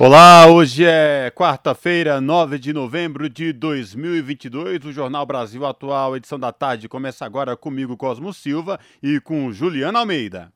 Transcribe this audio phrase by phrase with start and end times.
[0.00, 4.84] Olá, hoje é quarta-feira, 9 de novembro de 2022.
[4.84, 9.98] O Jornal Brasil Atual, edição da tarde, começa agora comigo, Cosmo Silva, e com Juliana
[9.98, 10.52] Almeida.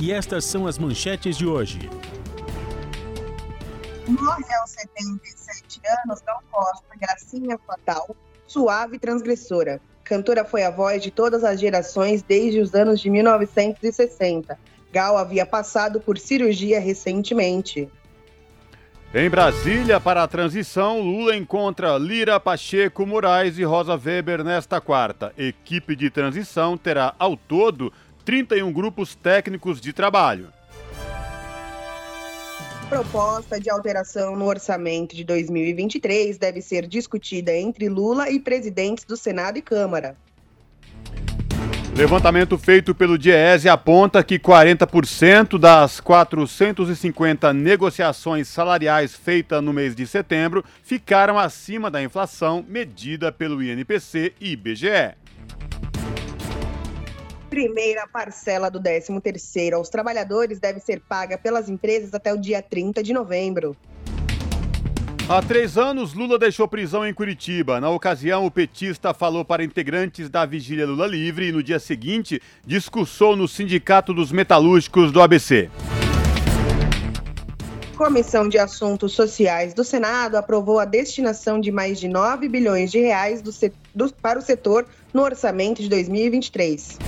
[0.00, 1.88] E estas são as manchetes de hoje.
[4.08, 8.16] Morre aos 77 anos Gal Costa, gracinha fatal,
[8.48, 9.80] suave transgressora.
[10.02, 14.58] Cantora foi a voz de todas as gerações desde os anos de 1960.
[14.94, 17.90] Gal havia passado por cirurgia recentemente.
[19.12, 25.32] Em Brasília, para a transição, Lula encontra Lira, Pacheco, Moraes e Rosa Weber nesta quarta.
[25.36, 27.92] Equipe de transição terá, ao todo,
[28.24, 30.52] 31 grupos técnicos de trabalho
[32.88, 39.16] proposta de alteração no orçamento de 2023 deve ser discutida entre Lula e presidentes do
[39.16, 40.16] Senado e Câmara.
[41.96, 50.04] Levantamento feito pelo Diese aponta que 40% das 450 negociações salariais feitas no mês de
[50.04, 55.14] setembro ficaram acima da inflação medida pelo INPC e IBGE
[57.54, 63.00] primeira parcela do 13º aos trabalhadores deve ser paga pelas empresas até o dia 30
[63.00, 63.76] de novembro.
[65.26, 67.80] Há três anos, Lula deixou prisão em Curitiba.
[67.80, 72.42] Na ocasião, o petista falou para integrantes da Vigília Lula Livre e, no dia seguinte,
[72.66, 75.70] discursou no Sindicato dos Metalúrgicos do ABC.
[77.96, 82.98] Comissão de Assuntos Sociais do Senado aprovou a destinação de mais de 9 bilhões de
[82.98, 83.50] reais do,
[83.94, 86.98] do, para o setor no orçamento de 2023.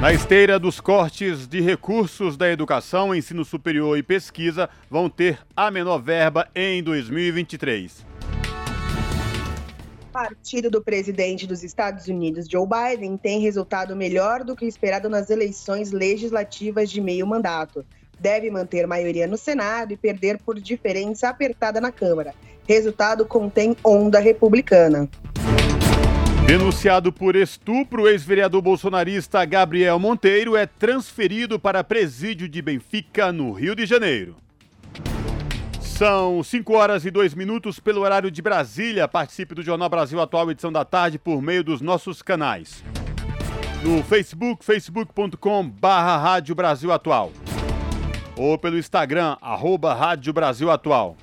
[0.00, 5.70] Na esteira dos cortes de recursos da educação, ensino superior e pesquisa vão ter a
[5.70, 8.06] menor verba em 2023.
[10.10, 15.28] Partido do presidente dos Estados Unidos, Joe Biden, tem resultado melhor do que esperado nas
[15.28, 17.84] eleições legislativas de meio mandato.
[18.18, 22.34] Deve manter maioria no Senado e perder por diferença apertada na Câmara.
[22.66, 25.10] Resultado contém onda republicana.
[26.50, 33.52] Denunciado por estupro, o ex-vereador bolsonarista Gabriel Monteiro é transferido para presídio de Benfica, no
[33.52, 34.34] Rio de Janeiro.
[35.80, 39.06] São 5 horas e 2 minutos pelo horário de Brasília.
[39.06, 42.82] Participe do Jornal Brasil Atual, edição da tarde, por meio dos nossos canais.
[43.84, 47.30] No Facebook, facebook.com barra Rádio Brasil Atual.
[48.36, 51.16] Ou pelo Instagram, arroba Rádio Brasil Atual.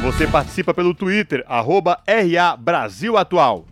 [0.00, 3.66] Você participa pelo Twitter, arroba RA Brasil Atual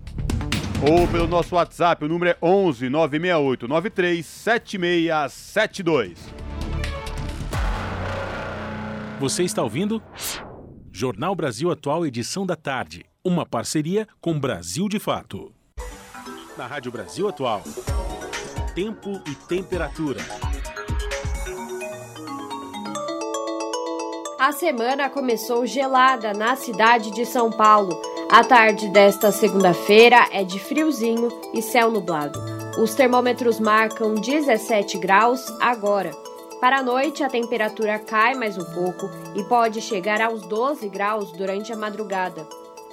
[0.82, 6.18] ou pelo nosso WhatsApp, o número é 11 968 93 7672.
[9.18, 10.02] Você está ouvindo?
[10.92, 13.06] Jornal Brasil Atual, edição da tarde.
[13.24, 15.52] Uma parceria com Brasil de Fato.
[16.56, 17.62] Na Rádio Brasil Atual.
[18.74, 20.20] Tempo e temperatura.
[24.38, 27.98] A semana começou gelada na cidade de São Paulo.
[28.28, 32.36] A tarde desta segunda-feira é de friozinho e céu nublado.
[32.76, 36.10] Os termômetros marcam 17 graus agora.
[36.60, 41.30] Para a noite, a temperatura cai mais um pouco e pode chegar aos 12 graus
[41.32, 42.46] durante a madrugada.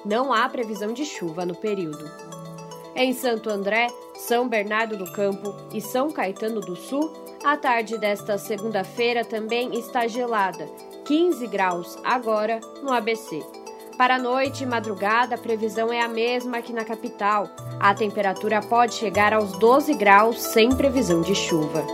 [0.06, 2.10] Não há previsão de chuva no período.
[2.96, 7.12] Em Santo André, São Bernardo do Campo e São Caetano do Sul,
[7.44, 10.68] a tarde desta segunda-feira também está gelada,
[11.06, 13.63] 15 graus agora no ABC.
[13.98, 17.50] Para a noite e madrugada, a previsão é a mesma aqui na capital.
[17.80, 21.86] A temperatura pode chegar aos 12 graus sem previsão de chuva.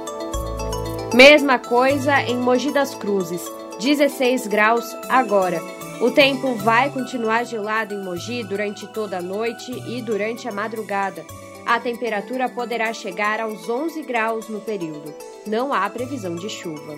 [1.13, 3.41] Mesma coisa em Mogi das Cruzes,
[3.81, 5.61] 16 graus agora.
[5.99, 11.25] O tempo vai continuar gelado em Mogi durante toda a noite e durante a madrugada.
[11.65, 15.13] A temperatura poderá chegar aos 11 graus no período.
[15.45, 16.97] Não há previsão de chuva.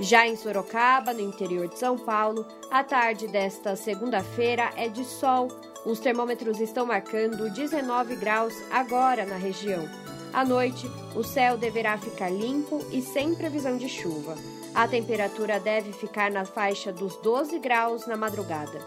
[0.00, 5.48] Já em Sorocaba, no interior de São Paulo, a tarde desta segunda-feira é de sol.
[5.86, 9.88] Os termômetros estão marcando 19 graus agora na região.
[10.32, 14.34] À noite, o céu deverá ficar limpo e sem previsão de chuva.
[14.74, 18.80] A temperatura deve ficar na faixa dos 12 graus na madrugada.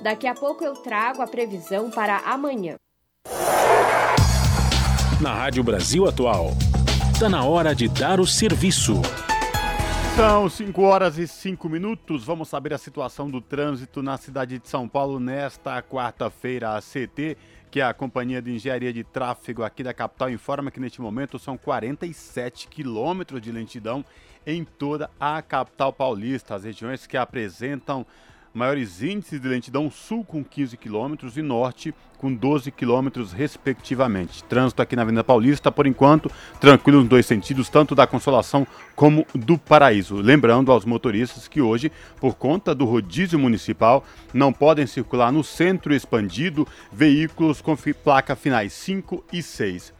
[0.00, 2.76] Daqui a pouco eu trago a previsão para amanhã.
[5.20, 6.50] Na Rádio Brasil Atual,
[7.12, 9.00] está na hora de dar o serviço.
[10.16, 12.24] São 5 horas e 5 minutos.
[12.24, 16.74] Vamos saber a situação do trânsito na cidade de São Paulo nesta quarta-feira.
[16.74, 17.36] A CT,
[17.70, 21.38] que é a Companhia de Engenharia de Tráfego aqui da capital, informa que neste momento
[21.38, 24.02] são 47 quilômetros de lentidão
[24.46, 26.54] em toda a capital paulista.
[26.54, 28.06] As regiões que apresentam
[28.56, 34.42] maiores índices de lentidão sul com 15 quilômetros e norte com 12 quilômetros respectivamente.
[34.44, 39.26] Trânsito aqui na Avenida Paulista, por enquanto, tranquilo nos dois sentidos, tanto da Consolação como
[39.34, 40.16] do Paraíso.
[40.16, 45.94] Lembrando aos motoristas que hoje, por conta do rodízio municipal, não podem circular no centro
[45.94, 49.92] expandido veículos com placa finais 5 e 6.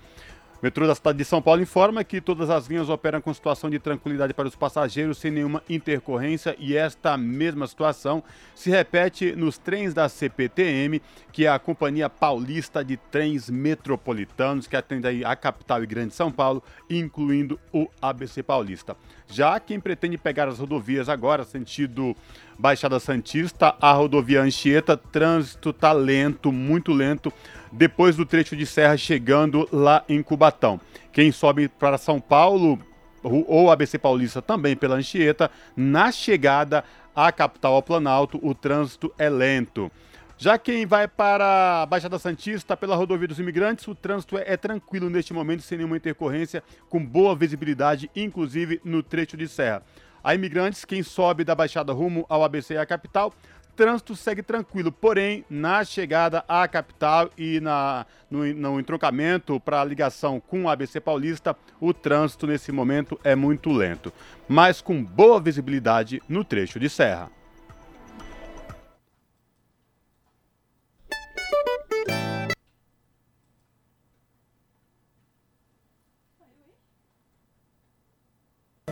[0.57, 3.69] O metrô da cidade de São Paulo informa que todas as linhas operam com situação
[3.69, 8.25] de tranquilidade para os passageiros, sem nenhuma intercorrência, e esta mesma situação
[8.55, 14.75] se repete nos trens da CPTM, que é a Companhia Paulista de Trens Metropolitanos, que
[14.75, 18.97] atende a capital e grande São Paulo, incluindo o ABC Paulista.
[19.29, 22.17] Já quem pretende pegar as rodovias agora, sentido
[22.59, 27.31] Baixada Santista, a rodovia Anchieta, trânsito tá lento, muito lento
[27.77, 30.81] depois do trecho de serra chegando lá em Cubatão.
[31.13, 32.79] Quem sobe para São Paulo
[33.23, 36.85] ou ABC Paulista também pela Anchieta, na chegada
[37.15, 39.91] à capital ao Planalto, o trânsito é lento.
[40.39, 44.57] Já quem vai para a Baixada Santista pela rodovia dos imigrantes, o trânsito é, é,
[44.57, 49.83] tranquilo neste momento, sem nenhuma intercorrência, com boa visibilidade, inclusive no trecho de serra.
[50.23, 53.33] A imigrantes, quem sobe da Baixada rumo ao ABC e à capital,
[53.77, 59.85] trânsito segue tranquilo, porém, na chegada à capital e na, no, no entroncamento para a
[59.85, 64.11] ligação com o ABC Paulista, o trânsito nesse momento é muito lento,
[64.49, 67.36] mas com boa visibilidade no trecho de serra.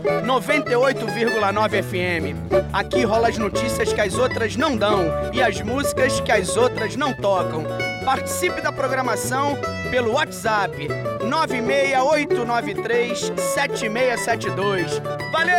[0.05, 2.37] 98,9 FM.
[2.73, 6.95] Aqui rola as notícias que as outras não dão e as músicas que as outras
[6.95, 7.65] não tocam.
[8.05, 9.57] Participe da programação
[9.91, 10.87] pelo WhatsApp
[11.29, 15.01] 96893 7672.
[15.33, 15.55] Valeu!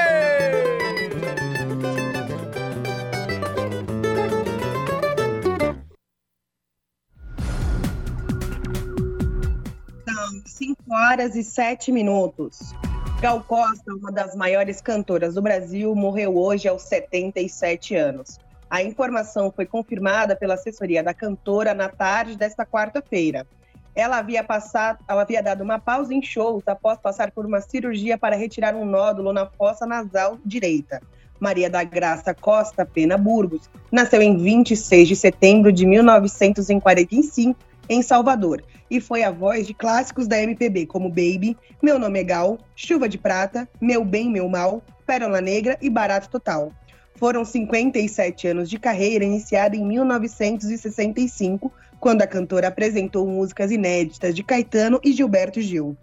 [10.07, 12.75] São 5 horas e 7 minutos.
[13.21, 18.38] Gal Costa, uma das maiores cantoras do Brasil, morreu hoje aos 77 anos.
[18.69, 23.47] A informação foi confirmada pela assessoria da cantora na tarde desta quarta-feira.
[23.95, 28.17] Ela havia passado, ela havia dado uma pausa em shows após passar por uma cirurgia
[28.17, 31.01] para retirar um nódulo na fossa nasal direita.
[31.39, 37.57] Maria da Graça Costa Pena Burgos nasceu em 26 de setembro de 1945
[37.88, 42.23] em Salvador e foi a voz de clássicos da MPB como Baby, Meu Nome é
[42.23, 46.71] Gal, Chuva de Prata, Meu Bem, Meu Mal, Pérola Negra e Barato Total.
[47.15, 54.44] Foram 57 anos de carreira iniciada em 1965, quando a cantora apresentou músicas inéditas de
[54.44, 55.97] Caetano e Gilberto Gil.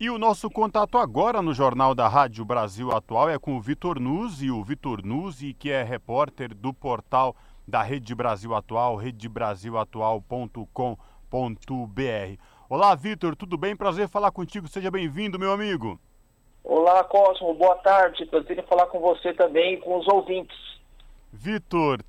[0.00, 3.98] E o nosso contato agora no Jornal da Rádio Brasil Atual é com o Vitor
[3.98, 7.34] Nuzzi, o Vitor Nuzzi, que é repórter do portal
[7.68, 10.96] da Rede Brasil Atual, redebrasilatual.com.br.
[12.66, 13.76] Olá, Vitor, tudo bem?
[13.76, 16.00] Prazer falar contigo, seja bem-vindo, meu amigo.
[16.64, 20.56] Olá, Cosmo, boa tarde, prazer em falar com você também e com os ouvintes.
[21.30, 22.00] Vitor,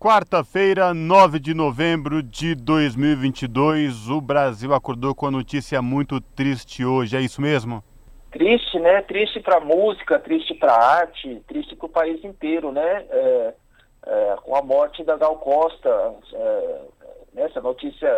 [0.00, 7.18] quarta-feira, 9 de novembro de 2022, o Brasil acordou com a notícia muito triste hoje,
[7.18, 7.84] é isso mesmo?
[8.30, 9.02] Triste, né?
[9.02, 13.04] Triste para música, triste para arte, triste para o país inteiro, né?
[13.10, 13.52] É
[14.06, 16.80] é, com a morte da Gal Costa, é,
[17.36, 18.08] essa notícia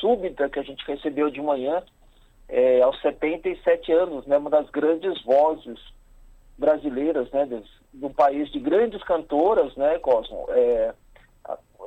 [0.00, 1.82] súbita que a gente recebeu de manhã,
[2.48, 5.80] é, aos 77 anos, né, uma das grandes vozes
[6.58, 7.48] brasileiras, né,
[7.92, 10.94] do país de grandes cantoras, né, Cosmo, é,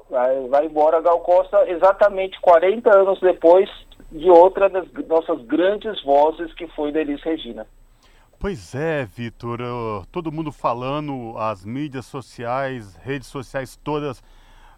[0.10, 3.70] vai, vai embora a Gal Costa exatamente 40 anos depois
[4.12, 7.68] de outra das nossas grandes vozes que foi da Elis Regina.
[8.40, 9.60] Pois é, Vitor,
[10.12, 14.24] todo mundo falando, as mídias sociais, redes sociais todas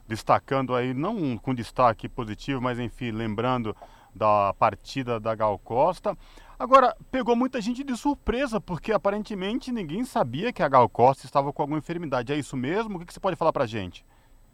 [0.07, 3.75] destacando aí, não com destaque positivo, mas enfim, lembrando
[4.15, 6.17] da partida da Gal Costa.
[6.57, 11.51] Agora, pegou muita gente de surpresa, porque aparentemente ninguém sabia que a Gal Costa estava
[11.53, 12.33] com alguma enfermidade.
[12.33, 12.97] É isso mesmo?
[12.97, 14.05] O que você pode falar pra gente?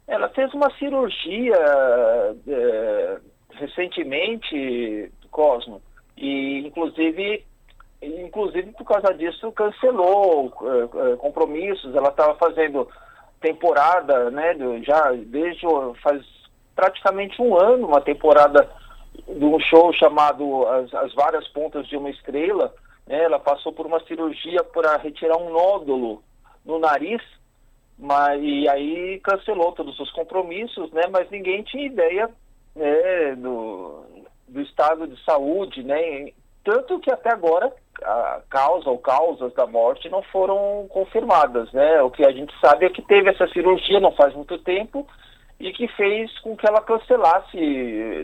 [0.06, 1.56] Ela fez uma cirurgia
[2.46, 3.20] é,
[3.52, 5.80] recentemente, Cosmo,
[6.16, 7.44] e inclusive,
[8.02, 11.94] inclusive por causa disso cancelou é, compromissos.
[11.94, 12.88] Ela estava fazendo
[13.40, 15.66] temporada, né, já desde
[16.02, 16.24] faz
[16.74, 18.68] praticamente um ano, uma temporada
[19.26, 22.74] de um show chamado As, As Várias Pontas de uma Estrela.
[23.06, 26.22] Né, ela passou por uma cirurgia para retirar um nódulo
[26.64, 27.22] no nariz,
[27.98, 31.02] mas e aí cancelou todos os compromissos, né?
[31.10, 32.28] Mas ninguém tinha ideia
[32.74, 34.04] né, do,
[34.48, 36.32] do estado de saúde, né?
[36.64, 37.72] Tanto que até agora
[38.02, 42.02] a causa ou causas da morte não foram confirmadas, né?
[42.02, 45.06] O que a gente sabe é que teve essa cirurgia não faz muito tempo
[45.58, 47.56] e que fez com que ela cancelasse,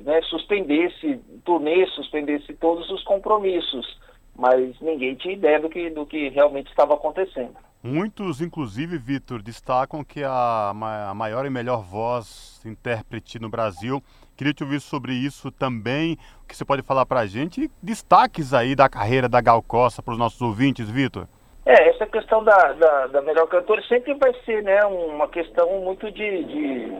[0.05, 3.99] né, suspendesse turnê, suspendesse todos os compromissos,
[4.37, 7.55] mas ninguém tinha ideia do que, do que realmente estava acontecendo.
[7.83, 10.73] Muitos, inclusive, Vitor, destacam que a,
[11.09, 14.00] a maior e melhor voz intérprete no Brasil.
[14.37, 16.17] Queria te ouvir sobre isso também.
[16.43, 17.71] O que você pode falar para a gente?
[17.83, 21.27] Destaques aí da carreira da Gal Costa para os nossos ouvintes, Vitor.
[21.65, 26.11] É, essa questão da, da, da, melhor cantora sempre vai ser né, uma questão muito
[26.11, 26.93] de, de,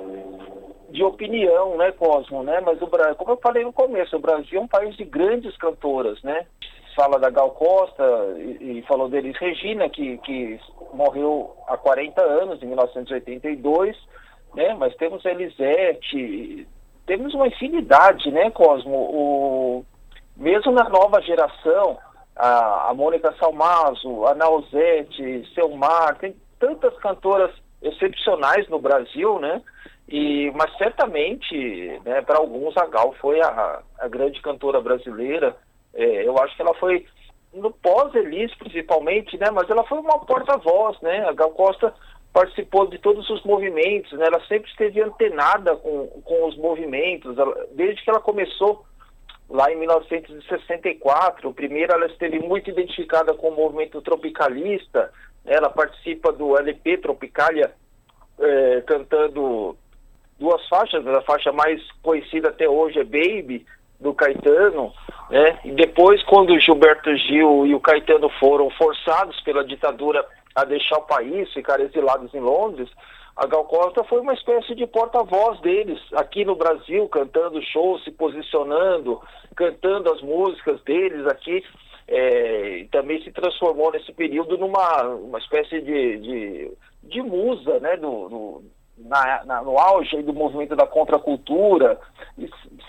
[0.93, 2.61] de, opinião, né, Cosmo, né?
[2.61, 5.57] Mas o Brasil, como eu falei no começo, o Brasil é um país de grandes
[5.57, 6.47] cantoras, né?
[6.95, 8.05] fala da Gal Costa
[8.39, 10.61] e, e falou deles Regina, que, que
[10.93, 13.97] morreu há 40 anos, em 1982,
[14.55, 14.75] né?
[14.75, 16.67] Mas temos Elisete,
[17.07, 18.97] temos uma infinidade, né, Cosmo?
[18.97, 19.85] O,
[20.37, 21.99] mesmo na nova geração,
[22.37, 27.51] a, a Mônica Salmazo, a Nausete, Selmar, tem tantas cantoras
[27.83, 29.61] excepcionais no Brasil, né?
[30.09, 35.57] E, mas certamente, né, para alguns, a Gal foi a, a grande cantora brasileira,
[35.95, 37.07] é, eu acho que ela foi,
[37.53, 41.27] no pós-Elis principalmente, né, mas ela foi uma porta-voz, né?
[41.29, 41.95] A Gal Costa
[42.33, 44.27] participou de todos os movimentos, né?
[44.27, 48.85] Ela sempre esteve antenada com, com os movimentos, ela, desde que ela começou
[49.49, 51.53] lá em 1964.
[51.53, 55.13] Primeiro, ela esteve muito identificada com o movimento tropicalista.
[55.45, 55.55] Né?
[55.55, 57.73] Ela participa do LP Tropicalia,
[58.41, 59.77] é, cantando
[60.39, 61.07] duas faixas.
[61.07, 63.67] A faixa mais conhecida até hoje é Baby,
[64.01, 64.93] do Caetano,
[65.31, 65.61] né?
[65.65, 71.07] E depois, quando Gilberto Gil e o Caetano foram forçados pela ditadura a deixar o
[71.07, 72.89] país, ficar exilados em Londres,
[73.35, 78.11] a Gal Costa foi uma espécie de porta-voz deles aqui no Brasil, cantando shows, se
[78.11, 79.21] posicionando,
[79.57, 81.65] cantando as músicas deles aqui.
[82.09, 86.73] É, também se transformou nesse período numa uma espécie de, de,
[87.05, 88.65] de musa né, do, do
[88.99, 91.99] na, na, no auge do movimento da contracultura,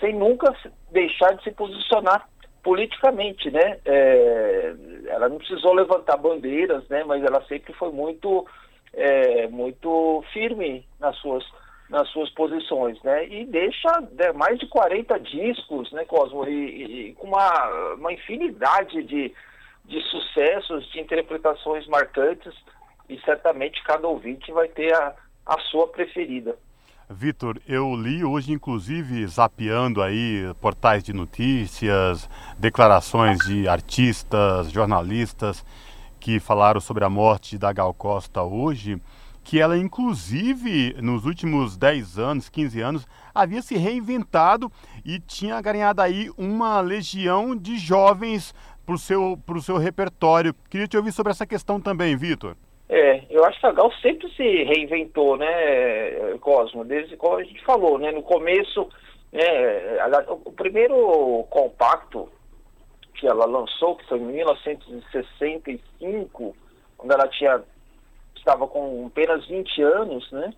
[0.00, 0.54] sem nunca
[0.90, 2.28] deixar de se posicionar
[2.64, 3.78] politicamente, né?
[3.84, 4.74] É,
[5.08, 7.04] ela não precisou levantar bandeiras, né?
[7.04, 8.46] Mas ela sempre foi muito,
[8.94, 11.44] é, muito firme nas suas,
[11.90, 13.28] nas suas posições, né?
[13.28, 16.48] E deixa né, mais de 40 discos, né, Cosmo?
[16.48, 19.32] E, e com uma, uma infinidade de,
[19.84, 22.54] de sucessos, de interpretações marcantes,
[23.10, 26.56] e certamente cada ouvinte vai ter a, a sua preferida.
[27.08, 35.64] Vitor, eu li hoje, inclusive, zapeando aí portais de notícias, declarações de artistas, jornalistas
[36.18, 38.98] que falaram sobre a morte da Gal Costa hoje,
[39.42, 44.72] que ela, inclusive, nos últimos 10 anos, 15 anos, havia se reinventado
[45.04, 48.54] e tinha ganhado aí uma legião de jovens
[48.86, 50.54] para o seu, seu repertório.
[50.70, 52.56] Queria te ouvir sobre essa questão também, Vitor.
[52.88, 56.84] É, eu acho que a Gal sempre se reinventou, né, Cosmo?
[56.84, 58.12] Desde como a gente falou, né?
[58.12, 58.88] No começo,
[59.32, 59.42] né,
[60.44, 62.28] o primeiro compacto
[63.14, 66.54] que ela lançou, que foi em 1965,
[66.98, 67.62] quando ela tinha
[68.36, 70.52] estava com apenas 20 anos, né?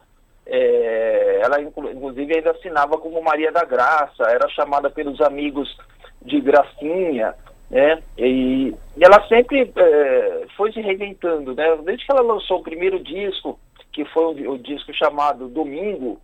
[0.44, 5.76] É, ela inclusive ainda assinava como Maria da Graça, era chamada pelos amigos
[6.22, 7.36] de Gracinha,
[7.70, 8.02] né?
[8.16, 11.76] E, e ela sempre é, foi se reinventando, né?
[11.84, 13.58] Desde que ela lançou o primeiro disco,
[13.92, 16.20] que foi o, o, disco chamado Domingo,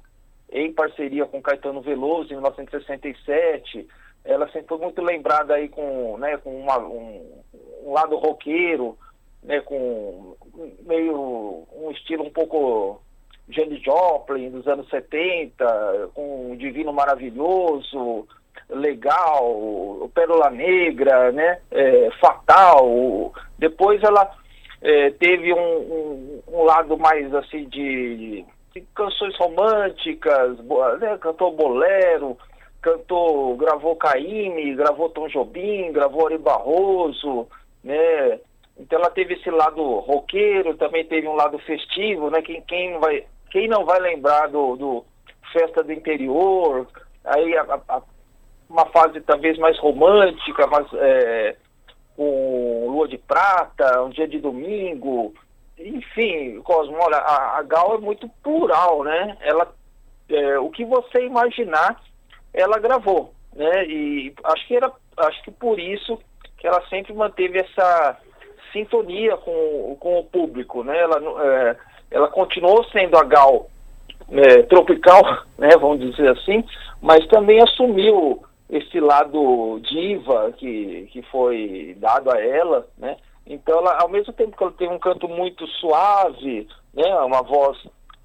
[0.50, 3.86] em parceria com Caetano Veloso, em 1967,
[4.24, 7.42] ela sempre foi muito lembrada aí com, né, com uma, um,
[7.84, 8.96] um lado roqueiro,
[9.42, 10.36] né, com
[10.86, 13.00] meio um estilo um pouco
[13.48, 18.28] Janis Joplin dos anos 70, com um Divino Maravilhoso,
[18.68, 23.32] legal, Pérola Negra, né, é, Fatal.
[23.58, 24.30] Depois ela
[24.80, 28.44] é, teve um, um, um, lado mais assim de,
[28.74, 30.58] de canções românticas,
[31.00, 32.36] né, cantou bolero,
[32.80, 37.46] cantou, gravou Caíme, gravou Tom Jobim, gravou Ari Barroso,
[37.84, 38.40] né?
[38.76, 42.42] Então ela teve esse lado roqueiro, também teve um lado festivo, né?
[42.42, 45.04] Quem, quem, vai, quem não vai lembrar do, do
[45.52, 46.88] Festa do Interior,
[47.24, 48.02] aí a, a,
[48.72, 51.56] uma fase talvez mais romântica, mas é,
[52.16, 55.34] com lua de prata, um dia de domingo,
[55.78, 59.36] enfim, Cosmo, olha, a, a Gal é muito plural, né?
[59.42, 59.70] Ela,
[60.30, 62.00] é, o que você imaginar,
[62.54, 63.84] ela gravou, né?
[63.86, 66.18] E acho que era, acho que por isso
[66.56, 68.16] que ela sempre manteve essa
[68.72, 70.98] sintonia com, com o público, né?
[70.98, 71.76] Ela, é,
[72.10, 73.68] ela continuou sendo a Gal
[74.30, 75.22] é, tropical,
[75.58, 75.70] né?
[75.78, 76.64] Vamos dizer assim,
[77.02, 83.18] mas também assumiu esse lado diva que, que foi dado a ela, né?
[83.46, 87.76] Então, ela, ao mesmo tempo que ela tem um canto muito suave, né, uma voz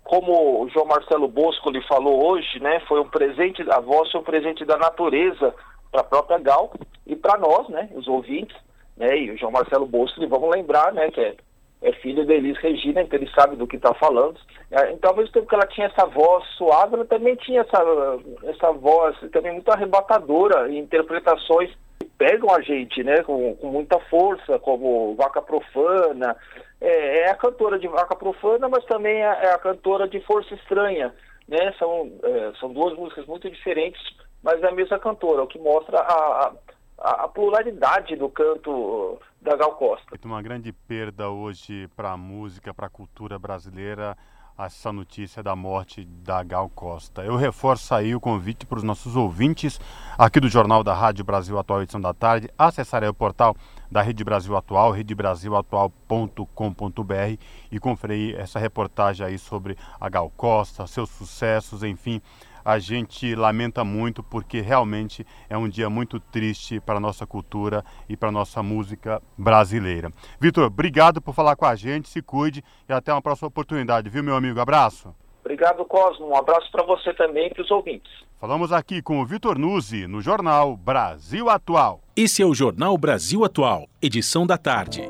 [0.06, 4.22] como o João Marcelo Bosco lhe falou hoje, né, foi um presente, a voz foi
[4.22, 5.54] um presente da natureza
[5.92, 6.72] para a própria Gal
[7.06, 8.56] e para nós, né, os ouvintes,
[8.96, 11.36] né, e o João Marcelo Bosco, vamos lembrar, né, que é,
[11.82, 14.40] é filho da Elis Regina, então ele sabe do que está falando.
[14.72, 18.20] É, então, ao mesmo tempo que ela tinha essa voz suave, ela também tinha essa,
[18.44, 21.72] essa voz também muito arrebatadora em interpretações
[22.18, 26.36] pegam a gente, né, com, com muita força, como Vaca Profana.
[26.82, 30.54] É, é, a cantora de Vaca Profana, mas também é, é a cantora de Força
[30.54, 31.14] Estranha,
[31.48, 31.74] né?
[31.80, 34.02] São, é, são duas músicas muito diferentes,
[34.44, 36.54] mas é a mesma cantora, o que mostra a,
[36.98, 40.18] a pluralidade do canto da Gal Costa.
[40.26, 44.18] Uma grande perda hoje para a música, para a cultura brasileira
[44.66, 47.24] essa notícia da morte da Gal Costa.
[47.24, 49.80] Eu reforço aí o convite para os nossos ouvintes
[50.18, 53.56] aqui do Jornal da Rádio Brasil Atual, edição da tarde, acessarem o portal
[53.92, 57.40] da Rede Brasil Atual, redebrasilatual.com.br
[57.72, 62.20] e conferir essa reportagem aí sobre a Gal Costa, seus sucessos, enfim,
[62.68, 67.82] a gente lamenta muito porque realmente é um dia muito triste para a nossa cultura
[68.10, 70.12] e para a nossa música brasileira.
[70.38, 74.22] Vitor, obrigado por falar com a gente, se cuide e até uma próxima oportunidade, viu,
[74.22, 74.60] meu amigo?
[74.60, 75.16] Abraço.
[75.40, 76.28] Obrigado, Cosmo.
[76.28, 78.12] Um abraço para você também e para os ouvintes.
[78.38, 82.02] Falamos aqui com o Vitor Nuzzi, no Jornal Brasil Atual.
[82.18, 85.08] Esse é o Jornal Brasil Atual, edição da tarde.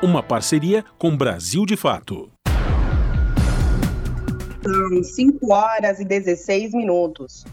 [0.00, 2.30] Uma parceria com Brasil de Fato.
[4.68, 7.46] São 5 horas e 16 minutos.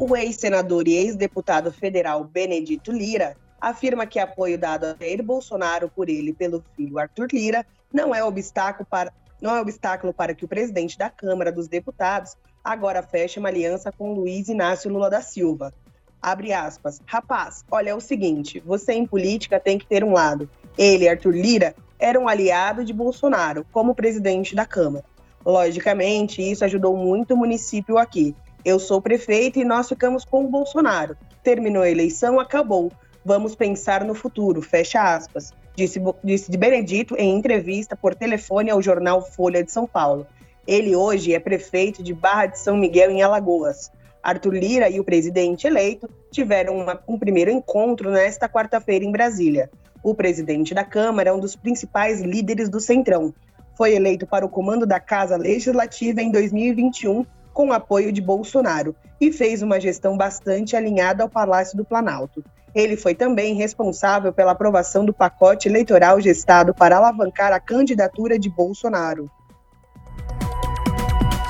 [0.00, 6.08] O ex-senador e ex-deputado federal Benedito Lira afirma que apoio dado a Jair Bolsonaro por
[6.08, 10.46] ele e pelo filho Arthur Lira não é obstáculo para, não é obstáculo para que
[10.46, 15.20] o presidente da Câmara dos Deputados agora feche uma aliança com Luiz Inácio Lula da
[15.20, 15.74] Silva.
[16.22, 17.02] Abre aspas.
[17.04, 20.48] Rapaz, olha é o seguinte, você em política tem que ter um lado.
[20.78, 25.11] Ele, Arthur Lira, era um aliado de Bolsonaro como presidente da Câmara.
[25.44, 28.34] Logicamente, isso ajudou muito o município aqui.
[28.64, 31.16] Eu sou prefeito e nós ficamos com o Bolsonaro.
[31.42, 32.92] Terminou a eleição, acabou.
[33.24, 35.52] Vamos pensar no futuro, fecha aspas.
[35.74, 40.26] Disse, disse de Benedito em entrevista por telefone ao jornal Folha de São Paulo.
[40.66, 43.90] Ele hoje é prefeito de Barra de São Miguel, em Alagoas.
[44.22, 49.68] Arthur Lira e o presidente eleito tiveram uma, um primeiro encontro nesta quarta-feira em Brasília.
[50.02, 53.34] O presidente da Câmara é um dos principais líderes do Centrão,
[53.76, 59.30] foi eleito para o comando da Casa Legislativa em 2021 com apoio de Bolsonaro e
[59.30, 62.42] fez uma gestão bastante alinhada ao Palácio do Planalto.
[62.74, 68.48] Ele foi também responsável pela aprovação do pacote eleitoral gestado para alavancar a candidatura de
[68.48, 69.30] Bolsonaro.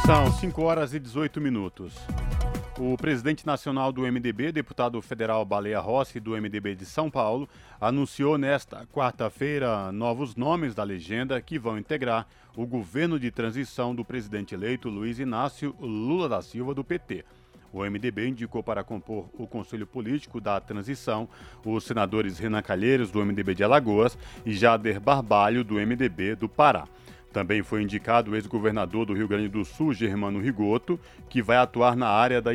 [0.04, 1.94] São 5 horas e 18 minutos.
[2.78, 7.46] O presidente nacional do MDB, deputado federal Baleia Rossi, do MDB de São Paulo,
[7.78, 14.02] anunciou nesta quarta-feira novos nomes da legenda que vão integrar o governo de transição do
[14.02, 17.26] presidente eleito Luiz Inácio Lula da Silva, do PT.
[17.70, 21.28] O MDB indicou para compor o Conselho Político da Transição
[21.64, 26.86] os senadores Renan Calheiros, do MDB de Alagoas, e Jader Barbalho, do MDB do Pará.
[27.32, 31.96] Também foi indicado o ex-governador do Rio Grande do Sul, Germano Rigoto, que vai atuar
[31.96, 32.52] na área da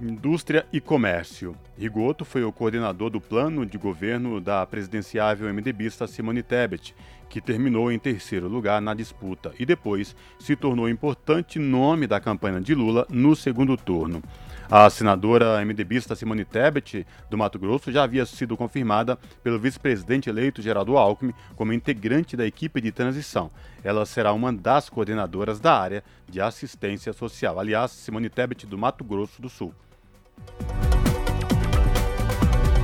[0.00, 1.56] Indústria e Comércio.
[1.78, 6.94] Rigoto foi o coordenador do plano de governo da presidenciável MDBista Simone Tebet,
[7.30, 12.60] que terminou em terceiro lugar na disputa e depois se tornou importante nome da campanha
[12.60, 14.22] de Lula no segundo turno.
[14.70, 20.62] A senadora MDBista Simone Tebet, do Mato Grosso, já havia sido confirmada pelo vice-presidente eleito
[20.62, 23.50] Geraldo Alckmin como integrante da equipe de transição.
[23.82, 27.60] Ela será uma das coordenadoras da área de assistência social.
[27.60, 29.74] Aliás, Simone Tebet, do Mato Grosso do Sul.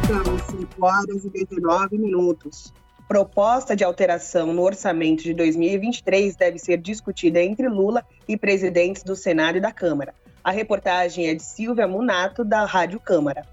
[0.07, 2.75] São 5 horas e 19 minutos.
[3.09, 9.17] Proposta de alteração no orçamento de 2023 deve ser discutida entre Lula e presidentes do
[9.17, 10.15] Senado e da Câmara.
[10.43, 13.47] A reportagem é de Silvia Munato, da Rádio Câmara.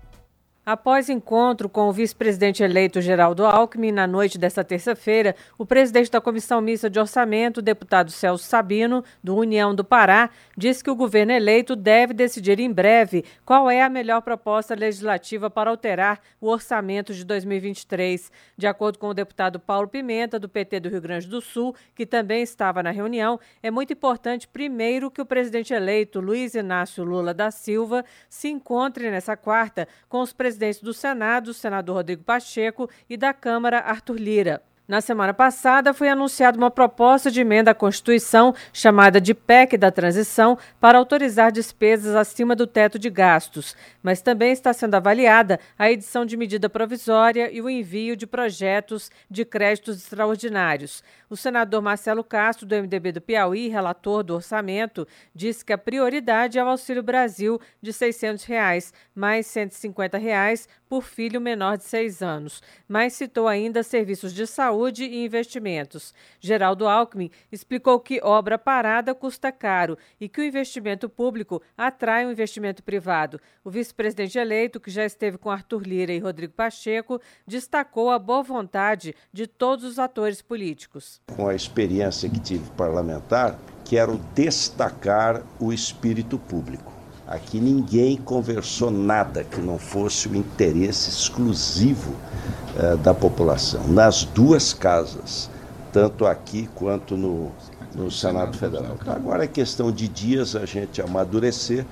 [0.69, 6.19] Após encontro com o vice-presidente eleito Geraldo Alckmin na noite desta terça-feira, o presidente da
[6.19, 11.31] Comissão Mista de Orçamento, deputado Celso Sabino, do União do Pará, disse que o governo
[11.31, 17.13] eleito deve decidir em breve qual é a melhor proposta legislativa para alterar o orçamento
[17.13, 18.29] de 2023.
[18.57, 22.05] De acordo com o deputado Paulo Pimenta, do PT do Rio Grande do Sul, que
[22.05, 27.33] também estava na reunião, é muito importante, primeiro, que o presidente eleito Luiz Inácio Lula
[27.33, 32.89] da Silva se encontre nessa quarta com os presidentes do Senado, o senador Rodrigo Pacheco,
[33.09, 34.61] e da Câmara, Arthur Lira.
[34.87, 39.91] Na semana passada, foi anunciada uma proposta de emenda à Constituição, chamada de PEC da
[39.91, 43.75] Transição, para autorizar despesas acima do teto de gastos.
[44.01, 49.11] Mas também está sendo avaliada a edição de medida provisória e o envio de projetos
[49.29, 51.03] de créditos extraordinários.
[51.29, 56.57] O senador Marcelo Castro, do MDB do Piauí, relator do orçamento, disse que a prioridade
[56.57, 62.21] é o Auxílio Brasil de 600 reais, mais 150 reais por filho menor de seis
[62.21, 62.63] anos.
[62.87, 66.13] Mas citou ainda serviços de saúde e investimentos.
[66.39, 72.29] Geraldo Alckmin explicou que obra parada custa caro e que o investimento público atrai o
[72.29, 73.41] um investimento privado.
[73.65, 78.41] O vice-presidente eleito, que já esteve com Arthur Lira e Rodrigo Pacheco, destacou a boa
[78.41, 81.16] vontade de todos os atores políticos.
[81.35, 89.43] Com a experiência que tive parlamentar, quero destacar o espírito público Aqui ninguém conversou nada
[89.43, 95.49] que não fosse o interesse exclusivo uh, da população, nas duas casas,
[95.91, 97.51] tanto aqui quanto no,
[97.93, 98.95] no Senado Federal.
[99.07, 101.85] Agora é questão de dias a gente amadurecer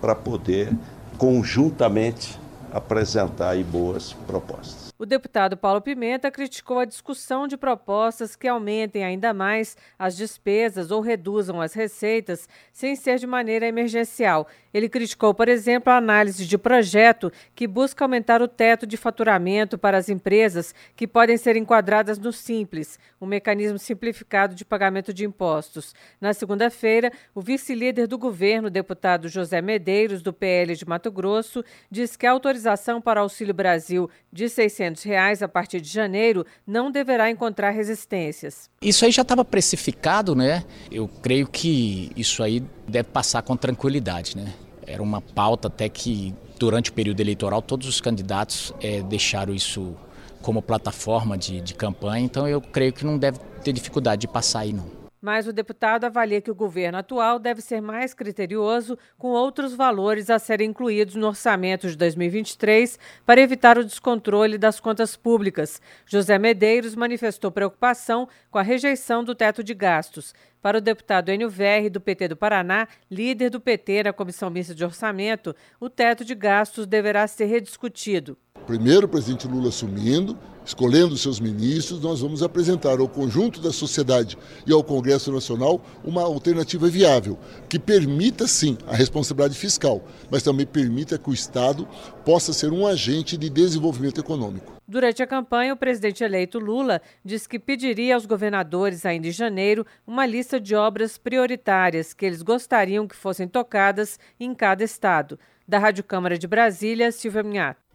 [0.00, 0.74] para poder
[1.18, 2.40] conjuntamente
[2.72, 4.87] apresentar boas propostas.
[5.00, 10.90] O deputado Paulo Pimenta criticou a discussão de propostas que aumentem ainda mais as despesas
[10.90, 14.48] ou reduzam as receitas sem ser de maneira emergencial.
[14.74, 19.78] Ele criticou, por exemplo, a análise de projeto que busca aumentar o teto de faturamento
[19.78, 25.24] para as empresas que podem ser enquadradas no Simples, um mecanismo simplificado de pagamento de
[25.24, 25.94] impostos.
[26.20, 32.18] Na segunda-feira, o vice-líder do governo, deputado José Medeiros, do PL de Mato Grosso, disse
[32.18, 37.30] que a autorização para Auxílio Brasil de 600 reais a partir de janeiro não deverá
[37.30, 38.70] encontrar resistências.
[38.80, 40.64] Isso aí já estava precificado, né?
[40.90, 44.52] Eu creio que isso aí deve passar com tranquilidade, né?
[44.86, 49.94] Era uma pauta até que durante o período eleitoral todos os candidatos é, deixaram isso
[50.40, 54.60] como plataforma de, de campanha, então eu creio que não deve ter dificuldade de passar
[54.60, 54.97] aí não.
[55.20, 60.30] Mas o deputado avalia que o governo atual deve ser mais criterioso com outros valores
[60.30, 65.82] a serem incluídos no orçamento de 2023 para evitar o descontrole das contas públicas.
[66.06, 70.34] José Medeiros manifestou preocupação com a rejeição do teto de gastos.
[70.60, 74.74] Para o deputado Enio Verri, do PT do Paraná, líder do PT na Comissão Mista
[74.74, 78.36] de Orçamento, o teto de gastos deverá ser rediscutido.
[78.66, 80.36] Primeiro, o presidente Lula assumindo,
[80.68, 86.22] escolhendo seus ministros, nós vamos apresentar ao conjunto da sociedade e ao Congresso Nacional uma
[86.22, 87.38] alternativa viável,
[87.70, 91.88] que permita sim a responsabilidade fiscal, mas também permita que o Estado
[92.22, 94.74] possa ser um agente de desenvolvimento econômico.
[94.86, 99.86] Durante a campanha, o presidente eleito Lula disse que pediria aos governadores, ainda em janeiro,
[100.06, 105.38] uma lista de obras prioritárias que eles gostariam que fossem tocadas em cada estado.
[105.66, 107.87] Da Rádio Câmara de Brasília, Silvia Minhato.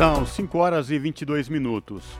[0.00, 2.16] São 5 horas e 22 minutos.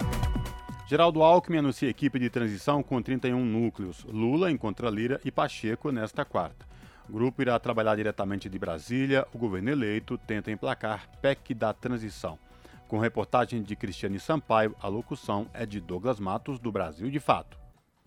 [0.87, 4.05] Geraldo Alckmin anuncia equipe de transição com 31 núcleos.
[4.05, 6.67] Lula encontra Lira e Pacheco nesta quarta.
[7.09, 9.27] O grupo irá trabalhar diretamente de Brasília.
[9.33, 12.39] O governo eleito tenta emplacar PEC da transição.
[12.87, 17.60] Com reportagem de Cristiane Sampaio, a locução é de Douglas Matos, do Brasil de Fato.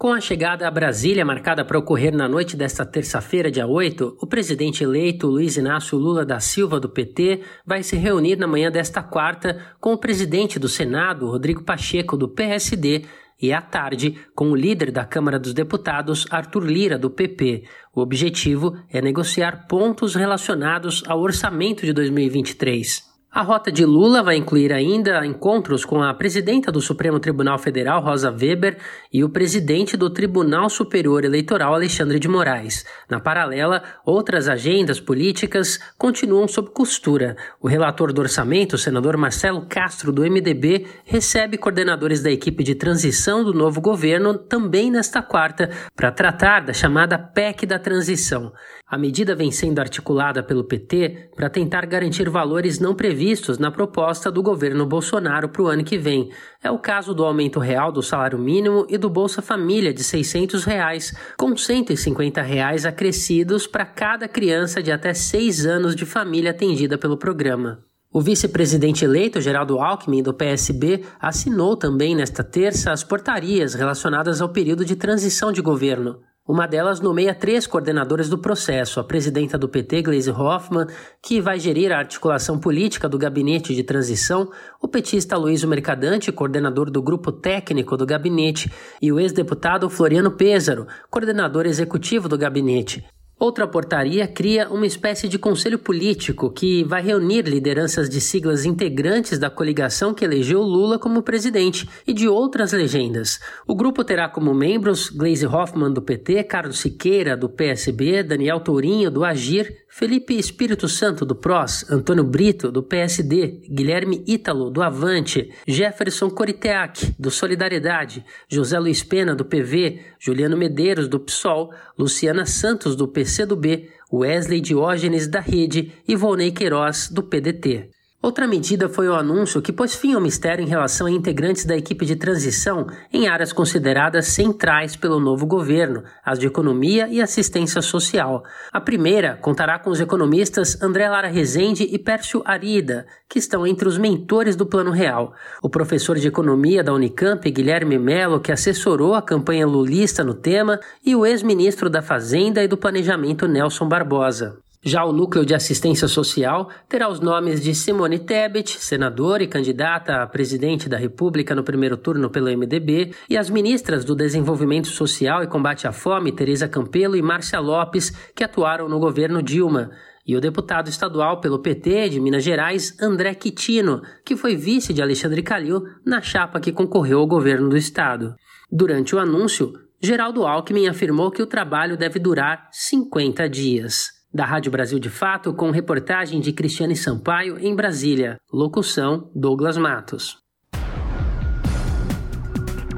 [0.03, 4.27] Com a chegada a Brasília marcada para ocorrer na noite desta terça-feira, dia 8, o
[4.27, 9.01] presidente eleito Luiz Inácio Lula da Silva, do PT, vai se reunir na manhã desta
[9.01, 13.05] quarta com o presidente do Senado, Rodrigo Pacheco, do PSD,
[13.41, 17.63] e à tarde com o líder da Câmara dos Deputados, Arthur Lira, do PP.
[17.95, 23.12] O objetivo é negociar pontos relacionados ao orçamento de 2023.
[23.35, 27.99] A rota de Lula vai incluir ainda encontros com a presidenta do Supremo Tribunal Federal,
[27.99, 28.77] Rosa Weber,
[29.11, 32.85] e o presidente do Tribunal Superior Eleitoral, Alexandre de Moraes.
[33.09, 37.35] Na paralela, outras agendas políticas continuam sob costura.
[37.59, 42.75] O relator do orçamento, o senador Marcelo Castro, do MDB, recebe coordenadores da equipe de
[42.75, 48.53] transição do novo governo também nesta quarta para tratar da chamada PEC da transição.
[48.93, 54.31] A medida vem sendo articulada pelo PT para tentar garantir valores não previstos na proposta
[54.31, 56.29] do governo Bolsonaro para o ano que vem.
[56.63, 60.63] É o caso do aumento real do salário mínimo e do Bolsa Família de 600
[60.63, 66.95] reais, com 150 reais acrescidos para cada criança de até 6 anos de família atendida
[66.95, 67.83] pelo programa.
[68.13, 74.49] O vice-presidente eleito, Geraldo Alckmin, do PSB, assinou também nesta terça as portarias relacionadas ao
[74.49, 76.19] período de transição de governo.
[76.45, 80.87] Uma delas nomeia três coordenadores do processo: a presidenta do PT, Gleisi Hoffmann,
[81.21, 84.51] que vai gerir a articulação política do gabinete de transição,
[84.81, 88.69] o petista Luiz Mercadante, coordenador do grupo técnico do gabinete,
[89.01, 93.05] e o ex-deputado Floriano Pêsaro, coordenador executivo do gabinete.
[93.43, 99.37] Outra portaria cria uma espécie de conselho político que vai reunir lideranças de siglas integrantes
[99.37, 103.41] da coligação que elegeu Lula como presidente e de outras legendas.
[103.67, 109.11] O grupo terá como membros Gleisi Hoffmann do PT, Carlos Siqueira do PSB, Daniel Tourinho
[109.11, 115.51] do Agir, Felipe Espírito Santo do PROS, Antônio Brito do PSD, Guilherme Ítalo do Avante,
[115.67, 122.95] Jefferson Coriteac do Solidariedade, José Luiz Pena do PV, Juliano Medeiros do PSOL, Luciana Santos
[122.95, 127.89] do PCdoB, Wesley Diógenes da Rede e Volney Queiroz do PDT.
[128.23, 131.75] Outra medida foi o anúncio que pôs fim ao mistério em relação a integrantes da
[131.75, 137.81] equipe de transição em áreas consideradas centrais pelo novo governo, as de economia e assistência
[137.81, 138.41] social.
[138.71, 143.89] A primeira contará com os economistas André Lara Rezende e Pércio Arida, que estão entre
[143.89, 145.33] os mentores do Plano Real.
[145.61, 150.79] O professor de economia da Unicamp, Guilherme Melo, que assessorou a campanha lulista no tema,
[151.05, 154.62] e o ex-ministro da Fazenda e do Planejamento Nelson Barbosa.
[154.85, 160.21] Já o Núcleo de Assistência Social terá os nomes de Simone Tebet, senadora e candidata
[160.21, 165.41] a presidente da República no primeiro turno pelo MDB, e as ministras do Desenvolvimento Social
[165.41, 169.89] e Combate à Fome, Tereza Campelo e Márcia Lopes, que atuaram no governo Dilma,
[170.27, 175.01] e o deputado estadual pelo PT de Minas Gerais, André Quitino, que foi vice de
[175.01, 178.35] Alexandre Calil na chapa que concorreu ao governo do estado.
[178.69, 184.12] Durante o anúncio, Geraldo Alckmin afirmou que o trabalho deve durar 50 dias.
[184.35, 188.37] Da Rádio Brasil de Fato, com reportagem de Cristiane Sampaio em Brasília.
[188.51, 190.39] Locução: Douglas Matos.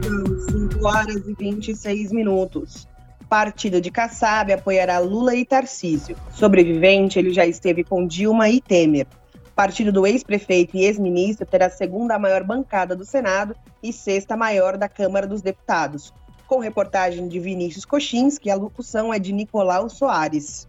[0.02, 2.88] São 5 horas e 26 minutos.
[3.28, 6.16] Partido de Kassab apoiará Lula e Tarcísio.
[6.32, 9.06] Sobrevivente, ele já esteve com Dilma e Temer.
[9.54, 14.78] Partido do ex-prefeito e ex-ministro terá a segunda maior bancada do Senado e sexta maior
[14.78, 16.14] da Câmara dos Deputados.
[16.48, 20.66] Com reportagem de Vinícius Cochins, a locução é de Nicolau Soares.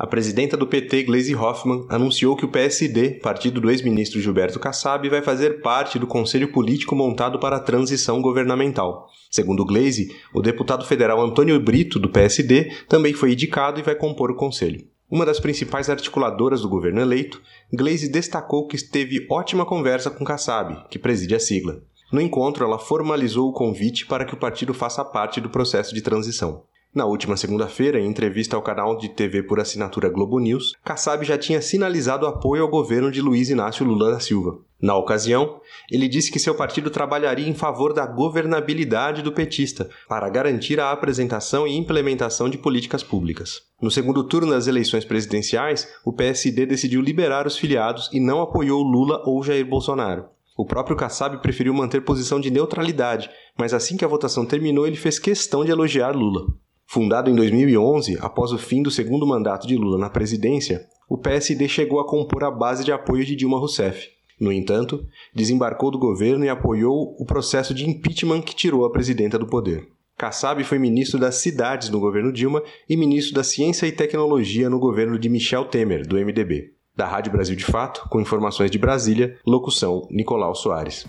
[0.00, 5.06] A presidenta do PT, Gleisi Hoffmann, anunciou que o PSD, partido do ex-ministro Gilberto Kassab,
[5.10, 9.10] vai fazer parte do conselho político montado para a transição governamental.
[9.30, 14.30] Segundo Gleisi, o deputado federal Antônio Brito, do PSD, também foi indicado e vai compor
[14.30, 14.86] o conselho.
[15.10, 17.38] Uma das principais articuladoras do governo eleito,
[17.70, 21.82] Gleisi destacou que teve ótima conversa com Kassab, que preside a sigla.
[22.10, 26.00] No encontro, ela formalizou o convite para que o partido faça parte do processo de
[26.00, 26.62] transição.
[26.92, 31.38] Na última segunda-feira, em entrevista ao canal de TV por assinatura Globo News, Kassab já
[31.38, 34.58] tinha sinalizado apoio ao governo de Luiz Inácio Lula da Silva.
[34.82, 40.28] Na ocasião, ele disse que seu partido trabalharia em favor da governabilidade do petista para
[40.28, 43.62] garantir a apresentação e implementação de políticas públicas.
[43.80, 48.82] No segundo turno das eleições presidenciais, o PSD decidiu liberar os filiados e não apoiou
[48.82, 50.24] Lula ou Jair Bolsonaro.
[50.56, 54.96] O próprio Kassab preferiu manter posição de neutralidade, mas assim que a votação terminou, ele
[54.96, 56.46] fez questão de elogiar Lula.
[56.92, 61.68] Fundado em 2011, após o fim do segundo mandato de Lula na presidência, o PSD
[61.68, 64.08] chegou a compor a base de apoio de Dilma Rousseff.
[64.40, 69.38] No entanto, desembarcou do governo e apoiou o processo de impeachment que tirou a presidenta
[69.38, 69.86] do poder.
[70.18, 74.80] Kassab foi ministro das Cidades no governo Dilma e ministro da Ciência e Tecnologia no
[74.80, 76.72] governo de Michel Temer, do MDB.
[76.96, 81.06] Da Rádio Brasil de Fato, com informações de Brasília, locução Nicolau Soares.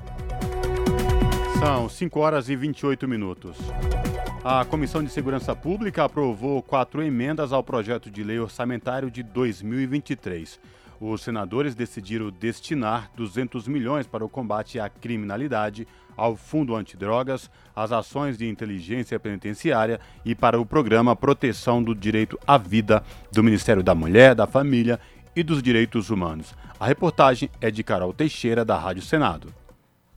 [1.60, 3.58] São 5 horas e 28 minutos.
[4.44, 10.60] A Comissão de Segurança Pública aprovou quatro emendas ao projeto de lei orçamentário de 2023.
[11.00, 17.92] Os senadores decidiram destinar 200 milhões para o combate à criminalidade, ao Fundo Antidrogas, às
[17.92, 23.84] ações de inteligência penitenciária e para o programa Proteção do Direito à Vida do Ministério
[23.84, 25.00] da Mulher, da Família
[25.36, 26.56] e dos Direitos Humanos.
[26.80, 29.54] A reportagem é de Carol Teixeira, da Rádio Senado.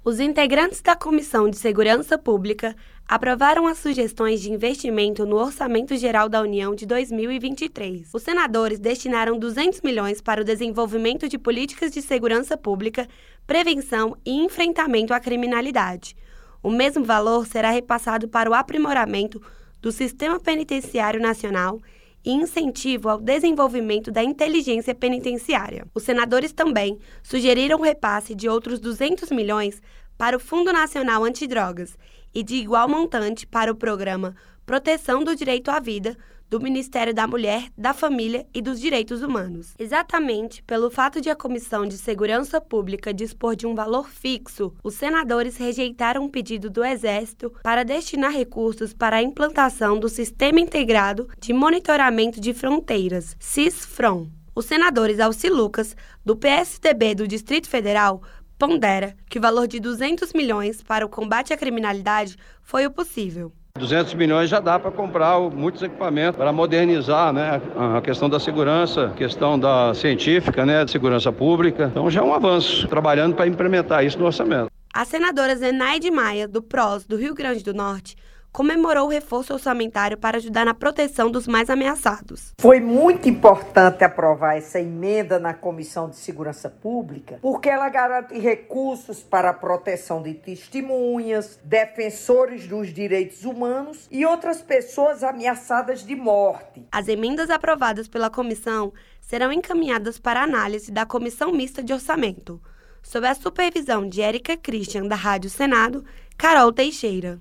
[0.05, 2.77] Os integrantes da Comissão de Segurança Pública
[3.07, 8.09] aprovaram as sugestões de investimento no Orçamento Geral da União de 2023.
[8.13, 13.07] Os senadores destinaram 200 milhões para o desenvolvimento de políticas de segurança pública,
[13.47, 16.17] prevenção e enfrentamento à criminalidade.
[16.63, 19.41] O mesmo valor será repassado para o aprimoramento
[19.83, 21.79] do Sistema Penitenciário Nacional
[22.25, 25.87] e incentivo ao desenvolvimento da inteligência penitenciária.
[25.95, 29.83] Os senadores também sugeriram repasse de outros 200 milhões
[30.17, 31.99] para o Fundo Nacional Antidrogas
[32.35, 34.35] e de igual montante para o programa
[34.67, 36.17] Proteção do Direito à Vida
[36.55, 39.75] do Ministério da Mulher, da Família e dos Direitos Humanos.
[39.79, 44.95] Exatamente pelo fato de a Comissão de Segurança Pública dispor de um valor fixo, os
[44.95, 51.29] senadores rejeitaram um pedido do Exército para destinar recursos para a implantação do Sistema Integrado
[51.41, 54.29] de Monitoramento de Fronteiras, SISFRON.
[54.55, 58.23] Os senadores Alci Lucas, do PSDB do Distrito Federal,
[58.67, 63.53] pondera que o valor de 200 milhões para o combate à criminalidade foi o possível.
[63.77, 67.61] 200 milhões já dá para comprar muitos equipamentos para modernizar né,
[67.97, 71.89] a questão da segurança, questão da científica, né, de segurança pública.
[71.91, 74.71] Então já é um avanço, trabalhando para implementar isso no orçamento.
[74.95, 78.17] A senadora Zenaide Maia, do PROS do Rio Grande do Norte,
[78.55, 82.53] comemorou o reforço orçamentário para ajudar na proteção dos mais ameaçados.
[82.61, 89.25] Foi muito importante aprovar essa emenda na Comissão de Segurança Pública, porque ela garante recursos
[89.25, 96.87] para a proteção de testemunhas, defensores dos direitos humanos e outras pessoas ameaçadas de morte.
[96.93, 102.63] As emendas aprovadas pela comissão serão encaminhadas para análise da Comissão Mista de Orçamento,
[103.03, 106.05] sob a supervisão de Érica Christian, da Rádio Senado,
[106.39, 107.41] Carol Teixeira.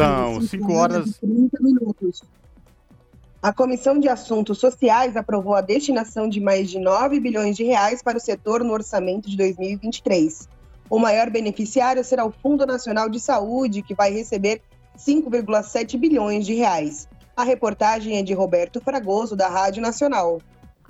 [0.00, 1.18] São 5 horas.
[1.18, 2.22] 30 minutos.
[3.42, 8.02] A Comissão de Assuntos Sociais aprovou a destinação de mais de 9 bilhões de reais
[8.02, 10.48] para o setor no orçamento de 2023.
[10.88, 14.62] O maior beneficiário será o Fundo Nacional de Saúde, que vai receber
[14.96, 17.06] 5,7 bilhões de reais.
[17.36, 20.40] A reportagem é de Roberto Fragoso, da Rádio Nacional.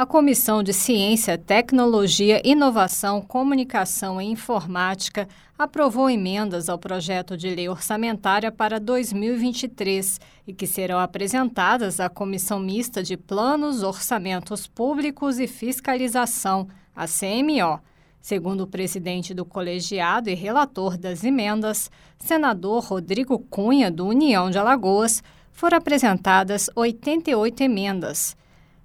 [0.01, 7.69] A Comissão de Ciência, Tecnologia, Inovação, Comunicação e Informática aprovou emendas ao projeto de lei
[7.69, 15.47] orçamentária para 2023 e que serão apresentadas à Comissão Mista de Planos, Orçamentos Públicos e
[15.47, 17.79] Fiscalização, a CMO.
[18.23, 24.57] Segundo o presidente do colegiado e relator das emendas, senador Rodrigo Cunha, do União de
[24.57, 28.40] Alagoas, foram apresentadas 88 emendas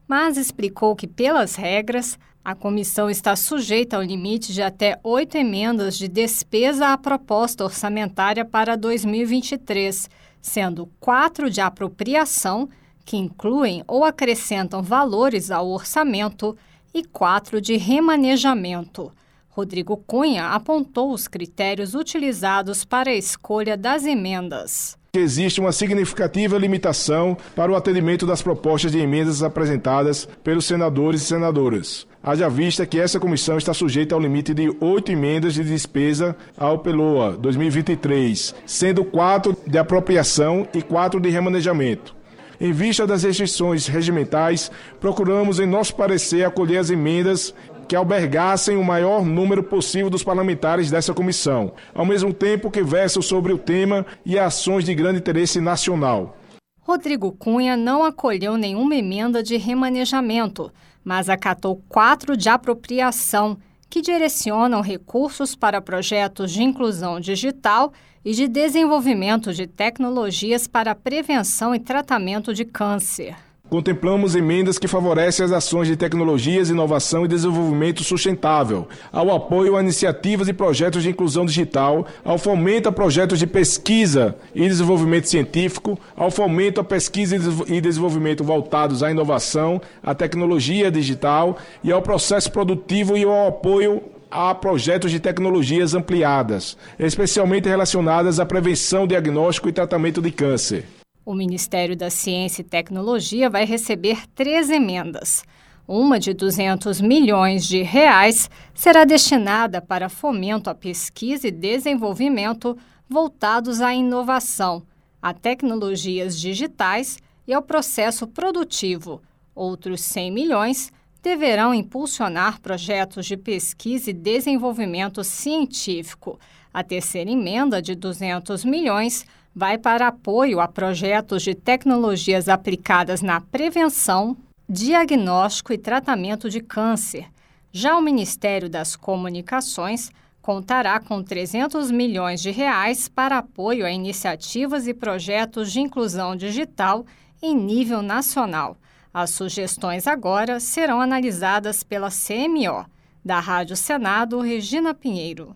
[0.07, 5.97] mas explicou que, pelas regras, a comissão está sujeita ao limite de até oito emendas
[5.97, 10.07] de despesa à proposta orçamentária para 2023,
[10.41, 12.69] sendo quatro de apropriação,
[13.03, 16.55] que incluem ou acrescentam valores ao orçamento,
[16.93, 19.11] e quatro de remanejamento.
[19.49, 26.57] Rodrigo Cunha apontou os critérios utilizados para a escolha das emendas que existe uma significativa
[26.57, 32.05] limitação para o atendimento das propostas de emendas apresentadas pelos senadores e senadoras.
[32.21, 36.79] Haja vista que essa comissão está sujeita ao limite de oito emendas de despesa ao
[36.79, 42.13] PELOA 2023, sendo quatro de apropriação e quatro de remanejamento.
[42.59, 47.53] Em vista das restrições regimentais, procuramos, em nosso parecer, acolher as emendas
[47.87, 53.21] que albergassem o maior número possível dos parlamentares dessa comissão, ao mesmo tempo que versam
[53.21, 56.37] sobre o tema e ações de grande interesse nacional.
[56.81, 60.71] Rodrigo Cunha não acolheu nenhuma emenda de remanejamento,
[61.03, 63.57] mas acatou quatro de apropriação,
[63.89, 67.93] que direcionam recursos para projetos de inclusão digital
[68.25, 73.35] e de desenvolvimento de tecnologias para prevenção e tratamento de câncer.
[73.67, 79.81] Contemplamos emendas que favorecem as ações de tecnologias, inovação e desenvolvimento sustentável, ao apoio a
[79.81, 85.99] iniciativas e projetos de inclusão digital, ao fomento a projetos de pesquisa e desenvolvimento científico,
[86.15, 87.35] ao fomento a pesquisa
[87.67, 94.03] e desenvolvimento voltados à inovação, à tecnologia digital e ao processo produtivo e ao apoio
[94.29, 100.85] a projetos de tecnologias ampliadas, especialmente relacionadas à prevenção, diagnóstico e tratamento de câncer.
[101.25, 105.43] O Ministério da Ciência e Tecnologia vai receber três emendas.
[105.87, 112.77] Uma de 200 milhões de reais será destinada para fomento à pesquisa e desenvolvimento
[113.09, 114.83] voltados à inovação,
[115.19, 119.19] a tecnologias digitais e ao processo produtivo.
[119.55, 126.39] Outros 100 milhões deverão impulsionar projetos de pesquisa e desenvolvimento científico.
[126.71, 129.25] A terceira emenda, de 200 milhões,
[129.55, 134.35] vai para apoio a projetos de tecnologias aplicadas na prevenção,
[134.67, 137.27] diagnóstico e tratamento de câncer.
[137.71, 144.87] Já o Ministério das Comunicações contará com 300 milhões de reais para apoio a iniciativas
[144.87, 147.05] e projetos de inclusão digital
[147.41, 148.77] em nível nacional.
[149.13, 152.85] As sugestões agora serão analisadas pela CMO.
[153.23, 155.55] Da Rádio Senado, Regina Pinheiro.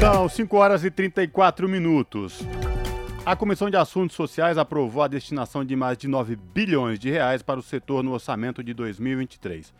[0.00, 2.40] São 5 horas e 34 minutos.
[3.24, 7.42] A Comissão de Assuntos Sociais aprovou a destinação de mais de 9 bilhões de reais
[7.42, 9.72] para o setor no orçamento de 2023.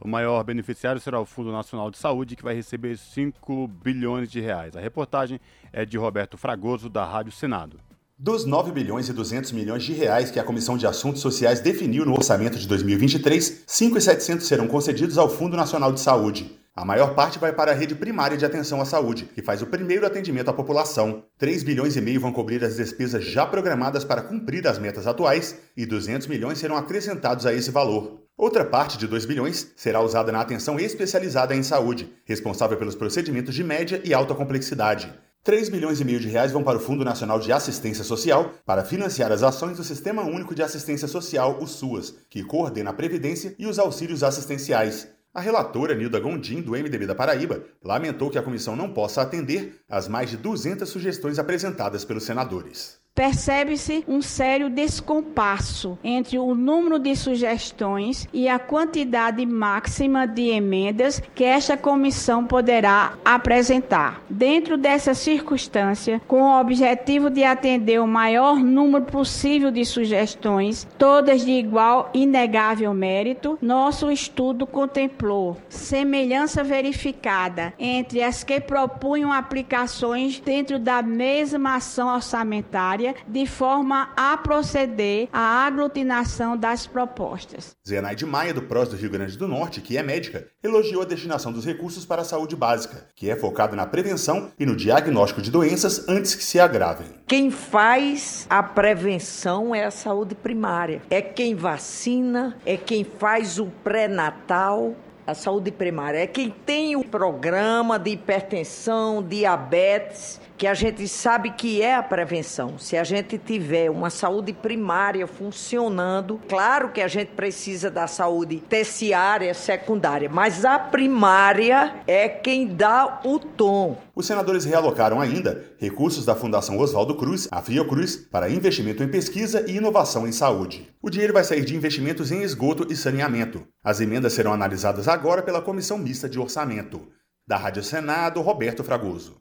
[0.00, 4.40] O maior beneficiário será o Fundo Nacional de Saúde, que vai receber 5 bilhões de
[4.40, 4.76] reais.
[4.76, 5.40] A reportagem
[5.72, 7.80] é de Roberto Fragoso, da Rádio Senado.
[8.18, 12.04] Dos 9 bilhões e 200 milhões de reais que a Comissão de Assuntos Sociais definiu
[12.06, 16.58] no orçamento de 2023, 5,700 serão concedidos ao Fundo Nacional de Saúde.
[16.76, 19.66] A maior parte vai para a rede primária de atenção à saúde, que faz o
[19.66, 21.24] primeiro atendimento à população.
[21.38, 25.58] 3 bilhões e meio vão cobrir as despesas já programadas para cumprir as metas atuais
[25.74, 28.20] e 200 milhões serão acrescentados a esse valor.
[28.36, 33.54] Outra parte de 2 bilhões será usada na atenção especializada em saúde, responsável pelos procedimentos
[33.54, 35.10] de média e alta complexidade.
[35.44, 38.84] 3 bilhões e meio de reais vão para o Fundo Nacional de Assistência Social para
[38.84, 43.54] financiar as ações do Sistema Único de Assistência Social, o SUAS, que coordena a previdência
[43.58, 45.15] e os auxílios assistenciais.
[45.36, 49.84] A relatora Nilda Gondim, do MDB da Paraíba, lamentou que a comissão não possa atender
[49.86, 56.98] às mais de 200 sugestões apresentadas pelos senadores percebe-se um sério descompasso entre o número
[56.98, 64.20] de sugestões e a quantidade máxima de emendas que esta comissão poderá apresentar.
[64.28, 71.42] Dentro dessa circunstância, com o objetivo de atender o maior número possível de sugestões, todas
[71.42, 80.78] de igual inegável mérito, nosso estudo contemplou semelhança verificada entre as que propunham aplicações dentro
[80.78, 87.76] da mesma ação orçamentária de forma a proceder à aglutinação das propostas.
[87.86, 91.52] Zenaide Maia, do PROS do Rio Grande do Norte, que é médica, elogiou a destinação
[91.52, 95.50] dos recursos para a saúde básica, que é focada na prevenção e no diagnóstico de
[95.50, 97.06] doenças antes que se agravem.
[97.26, 101.02] Quem faz a prevenção é a saúde primária.
[101.10, 104.94] É quem vacina, é quem faz o pré-natal,
[105.26, 106.18] a saúde primária.
[106.18, 112.02] É quem tem o programa de hipertensão, diabetes que a gente sabe que é a
[112.02, 112.78] prevenção.
[112.78, 118.56] Se a gente tiver uma saúde primária funcionando, claro que a gente precisa da saúde
[118.68, 123.98] terciária, secundária, mas a primária é quem dá o tom.
[124.14, 129.64] Os senadores realocaram ainda recursos da Fundação Oswaldo Cruz, a Fiocruz, para investimento em pesquisa
[129.68, 130.88] e inovação em saúde.
[131.02, 133.66] O dinheiro vai sair de investimentos em esgoto e saneamento.
[133.84, 137.08] As emendas serão analisadas agora pela Comissão Mista de Orçamento.
[137.46, 139.36] Da Rádio Senado, Roberto Fragoso.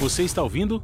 [0.00, 0.82] Você está ouvindo?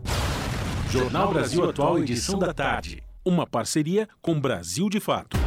[0.91, 3.03] Jornal Brasil Atual, edição da tarde.
[3.25, 5.39] Uma parceria com Brasil de Fato.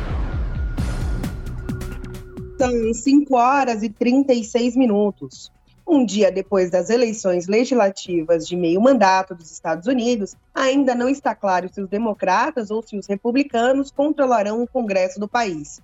[2.57, 5.51] São 5 horas e 36 minutos.
[5.87, 11.35] Um dia depois das eleições legislativas de meio mandato dos Estados Unidos, ainda não está
[11.35, 15.79] claro se os democratas ou se os republicanos controlarão o Congresso do país.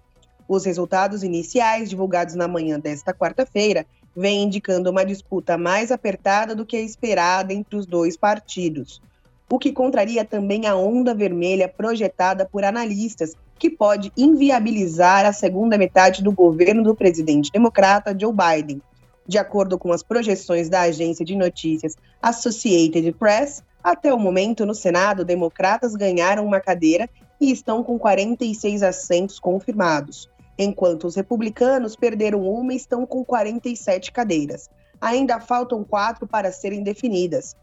[0.48, 3.86] Os resultados iniciais, divulgados na manhã desta quarta-feira,
[4.16, 9.02] vem indicando uma disputa mais apertada do que a esperada entre os dois partidos,
[9.50, 15.78] o que contraria também a onda vermelha projetada por analistas, que pode inviabilizar a segunda
[15.78, 18.82] metade do governo do presidente democrata Joe Biden.
[19.28, 24.74] De acordo com as projeções da agência de notícias Associated Press, até o momento no
[24.74, 27.10] Senado, democratas ganharam uma cadeira
[27.40, 34.12] e estão com 46 assentos confirmados enquanto os republicanos perderam uma e estão com 47
[34.12, 34.70] cadeiras.
[35.00, 37.56] Ainda faltam quatro para serem definidas.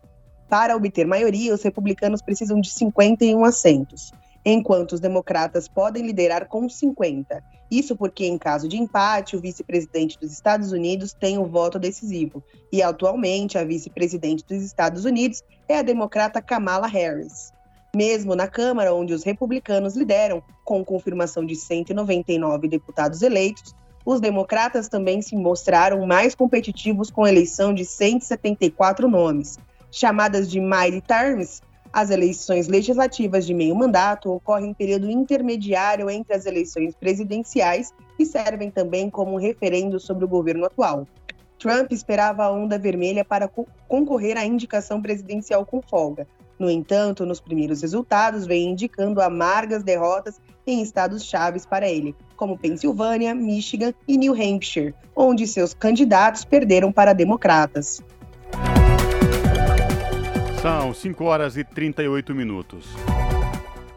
[0.48, 4.12] Para obter maioria, os republicanos precisam de 51 assentos,
[4.44, 7.42] enquanto os democratas podem liderar com 50.
[7.70, 12.44] Isso porque, em caso de empate, o vice-presidente dos Estados Unidos tem o voto decisivo.
[12.70, 17.50] E, atualmente, a vice-presidente dos Estados Unidos é a democrata Kamala Harris.
[17.94, 24.88] Mesmo na Câmara, onde os republicanos lideram, com confirmação de 199 deputados eleitos, os democratas
[24.88, 29.58] também se mostraram mais competitivos com a eleição de 174 nomes.
[29.90, 31.60] Chamadas de Mighty Terms,
[31.92, 38.24] as eleições legislativas de meio mandato ocorrem em período intermediário entre as eleições presidenciais e
[38.24, 41.06] servem também como um referendo sobre o governo atual.
[41.58, 46.26] Trump esperava a onda vermelha para co concorrer à indicação presidencial com folga,
[46.62, 52.56] no entanto, nos primeiros resultados, vem indicando amargas derrotas em estados chaves para ele, como
[52.56, 58.00] Pensilvânia, Michigan e New Hampshire, onde seus candidatos perderam para democratas.
[60.62, 62.86] São 5 horas e 38 minutos.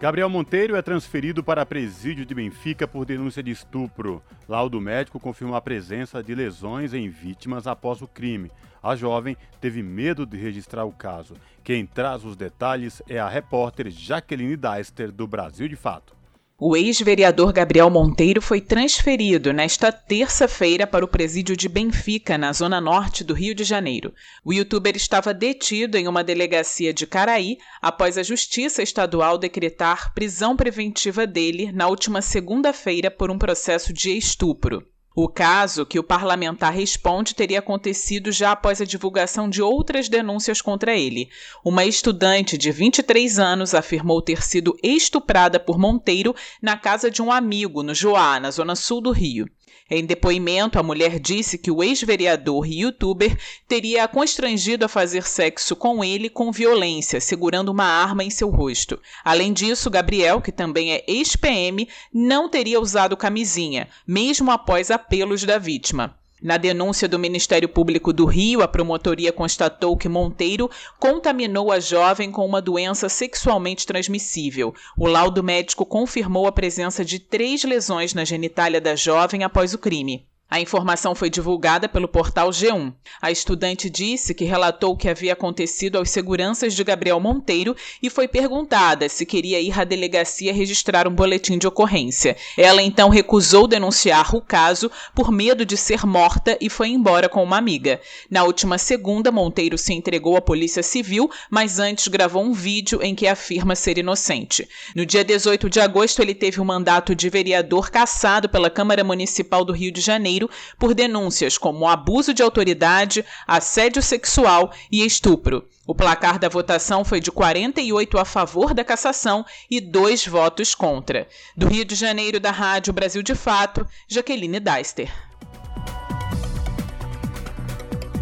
[0.02, 4.24] Gabriel Monteiro é transferido para presídio de Benfica por denúncia de estupro.
[4.50, 8.52] Laudo médico confirma a presença de lesões em vítimas após o crime.
[8.82, 11.36] A jovem teve medo de registrar o caso.
[11.66, 16.16] Quem traz os detalhes é a repórter Jaqueline Deister, do Brasil de Fato.
[16.60, 22.80] O ex-vereador Gabriel Monteiro foi transferido nesta terça-feira para o presídio de Benfica, na zona
[22.80, 24.14] norte do Rio de Janeiro.
[24.44, 30.56] O youtuber estava detido em uma delegacia de Caraí após a Justiça Estadual decretar prisão
[30.56, 34.86] preventiva dele na última segunda-feira por um processo de estupro.
[35.18, 40.62] O caso que o parlamentar responde teria acontecido já após a divulgação de outras denúncias
[40.62, 41.30] contra ele.
[41.64, 47.32] Uma estudante de 23 anos afirmou ter sido estuprada por Monteiro na casa de um
[47.32, 49.48] amigo no Joá, na zona sul do Rio.
[49.88, 55.28] Em depoimento, a mulher disse que o ex-vereador e youtuber teria a constrangido a fazer
[55.28, 59.00] sexo com ele com violência, segurando uma arma em seu rosto.
[59.24, 65.60] Além disso, Gabriel, que também é ex-PM, não teria usado camisinha, mesmo após apelos da
[65.60, 66.18] vítima.
[66.46, 70.70] Na denúncia do Ministério Público do Rio, a promotoria constatou que Monteiro
[71.00, 74.72] contaminou a jovem com uma doença sexualmente transmissível.
[74.96, 79.80] O laudo médico confirmou a presença de três lesões na genitália da jovem após o
[79.80, 80.28] crime.
[80.48, 82.94] A informação foi divulgada pelo portal G1.
[83.20, 88.12] A estudante disse que relatou o que havia acontecido aos seguranças de Gabriel Monteiro e
[88.12, 92.38] foi perguntada se queria ir à delegacia registrar um boletim de ocorrência.
[92.56, 97.44] Ela então recusou denunciar o caso por medo de ser morta e foi embora com
[97.44, 98.00] uma amiga.
[98.30, 103.16] Na última segunda, Monteiro se entregou à Polícia Civil, mas antes gravou um vídeo em
[103.16, 104.70] que afirma ser inocente.
[104.96, 109.66] No dia 18 de agosto, ele teve um mandato de vereador cassado pela Câmara Municipal
[109.66, 115.68] do Rio de Janeiro Janeiro por denúncias como abuso de autoridade, assédio sexual e estupro.
[115.88, 121.28] O placar da votação foi de 48 a favor da cassação e dois votos contra.
[121.56, 125.12] Do Rio de Janeiro, da Rádio Brasil de Fato, Jaqueline Deister.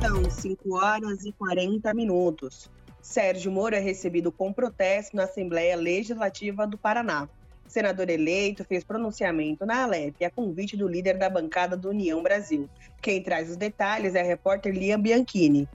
[0.02, 2.70] São 5 horas e 40 minutos.
[3.02, 7.28] Sérgio Moro é recebido com protesto na Assembleia Legislativa do Paraná
[7.74, 12.70] senador eleito fez pronunciamento na Alep a convite do líder da bancada do União Brasil.
[13.02, 15.68] Quem traz os detalhes é a repórter Liam Bianchini.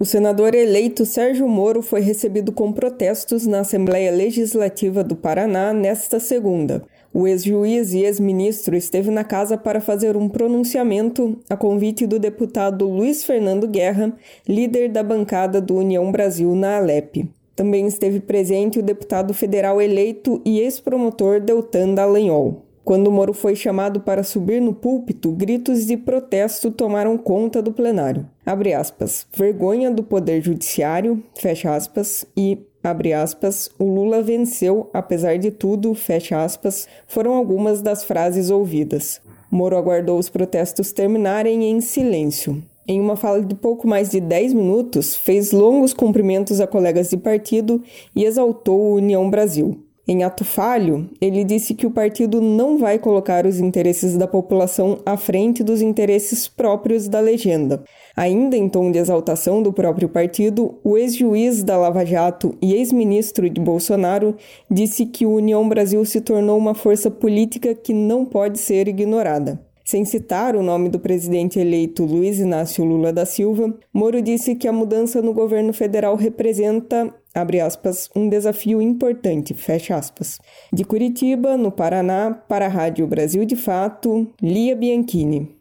[0.00, 6.18] O senador eleito Sérgio Moro foi recebido com protestos na Assembleia Legislativa do Paraná nesta
[6.18, 6.82] segunda.
[7.12, 12.88] O ex-juiz e ex-ministro esteve na casa para fazer um pronunciamento a convite do deputado
[12.88, 14.14] Luiz Fernando Guerra,
[14.46, 17.28] líder da bancada do União Brasil na Alep.
[17.58, 22.62] Também esteve presente o deputado federal eleito e ex-promotor Deltan Dallagnol.
[22.84, 28.24] Quando Moro foi chamado para subir no púlpito, gritos de protesto tomaram conta do plenário.
[28.46, 35.36] Abre aspas, vergonha do poder judiciário, fecha aspas, e abre aspas, o Lula venceu, apesar
[35.36, 39.20] de tudo, fecha aspas, foram algumas das frases ouvidas.
[39.50, 44.54] Moro aguardou os protestos terminarem em silêncio em uma fala de pouco mais de 10
[44.54, 47.82] minutos, fez longos cumprimentos a colegas de partido
[48.16, 49.84] e exaltou o União Brasil.
[50.10, 55.00] Em ato falho, ele disse que o partido não vai colocar os interesses da população
[55.04, 57.84] à frente dos interesses próprios da legenda.
[58.16, 63.50] Ainda em tom de exaltação do próprio partido, o ex-juiz da Lava Jato e ex-ministro
[63.50, 64.34] de Bolsonaro
[64.70, 69.67] disse que o União Brasil se tornou uma força política que não pode ser ignorada.
[69.88, 74.68] Sem citar o nome do presidente eleito Luiz Inácio Lula da Silva, Moro disse que
[74.68, 80.38] a mudança no governo federal representa abre aspas, um desafio importante, fecha aspas.
[80.70, 85.56] De Curitiba, no Paraná, para a Rádio Brasil de Fato, Lia Bianchini.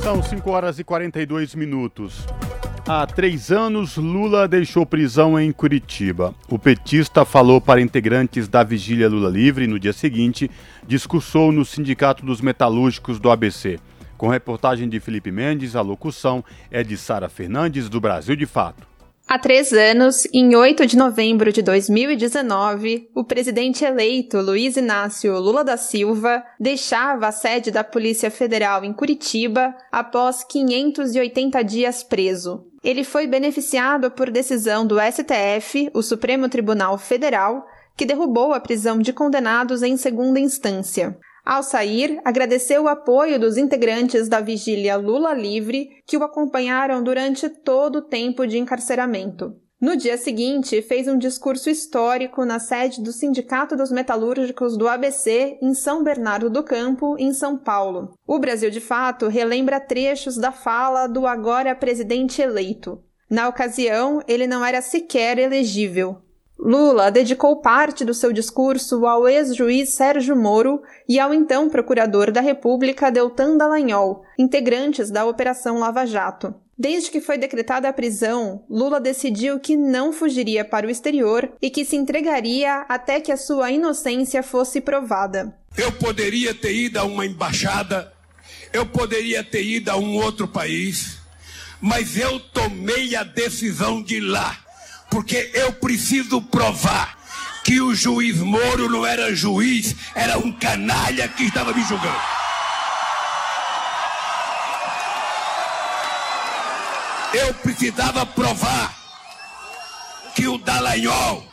[0.00, 2.24] São 5 horas e 42 minutos.
[2.86, 6.34] Há três anos, Lula deixou prisão em Curitiba.
[6.50, 10.50] O petista falou para integrantes da Vigília Lula Livre no dia seguinte,
[10.86, 13.80] discursou no Sindicato dos Metalúrgicos do ABC.
[14.18, 18.93] Com reportagem de Felipe Mendes, a locução é de Sara Fernandes, do Brasil de Fato.
[19.26, 25.64] Há três anos, em 8 de novembro de 2019, o presidente eleito Luiz Inácio Lula
[25.64, 32.66] da Silva deixava a sede da Polícia Federal em Curitiba após 580 dias preso.
[32.84, 37.66] Ele foi beneficiado por decisão do STF, o Supremo Tribunal Federal,
[37.96, 41.16] que derrubou a prisão de condenados em segunda instância.
[41.44, 47.50] Ao sair, agradeceu o apoio dos integrantes da vigília Lula Livre que o acompanharam durante
[47.50, 49.54] todo o tempo de encarceramento.
[49.78, 55.58] No dia seguinte, fez um discurso histórico na sede do Sindicato dos Metalúrgicos do ABC,
[55.60, 58.14] em São Bernardo do Campo, em São Paulo.
[58.26, 63.02] O Brasil de Fato relembra trechos da fala do agora presidente eleito.
[63.28, 66.23] Na ocasião, ele não era sequer elegível.
[66.58, 72.40] Lula dedicou parte do seu discurso ao ex-juiz Sérgio Moro e ao então procurador da
[72.40, 76.54] República Deltan Dallagnol, integrantes da Operação Lava Jato.
[76.76, 81.70] Desde que foi decretada a prisão, Lula decidiu que não fugiria para o exterior e
[81.70, 85.56] que se entregaria até que a sua inocência fosse provada.
[85.76, 88.12] Eu poderia ter ido a uma embaixada,
[88.72, 91.18] eu poderia ter ido a um outro país,
[91.80, 94.63] mas eu tomei a decisão de ir lá,
[95.14, 97.16] porque eu preciso provar
[97.62, 102.34] que o juiz Moro não era juiz, era um canalha que estava me julgando.
[107.32, 108.94] eu precisava provar
[110.36, 111.44] que o Dallagnol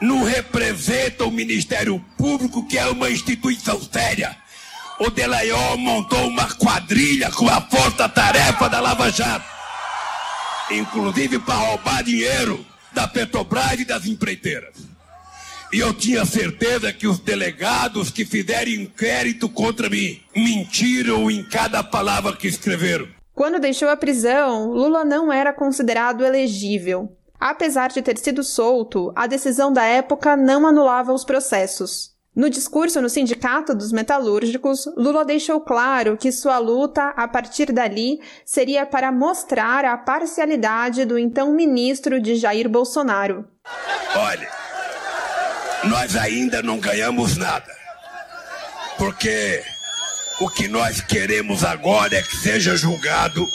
[0.00, 4.36] não representa o Ministério Público, que é uma instituição séria.
[5.00, 9.46] O Dallagnol montou uma quadrilha com a força-tarefa da Lava Jato,
[10.70, 12.64] inclusive para roubar dinheiro
[12.96, 14.74] da Petrobras e das empreiteiras.
[15.70, 21.84] E eu tinha certeza que os delegados que fizeram inquérito contra mim mentiram em cada
[21.84, 23.06] palavra que escreveram.
[23.34, 27.14] Quando deixou a prisão, Lula não era considerado elegível.
[27.38, 32.15] Apesar de ter sido solto, a decisão da época não anulava os processos.
[32.36, 38.20] No discurso no Sindicato dos Metalúrgicos, Lula deixou claro que sua luta, a partir dali,
[38.44, 43.46] seria para mostrar a parcialidade do então ministro de Jair Bolsonaro.
[44.14, 44.50] Olha,
[45.84, 47.74] nós ainda não ganhamos nada.
[48.98, 49.62] Porque
[50.38, 53.46] o que nós queremos agora é que seja julgado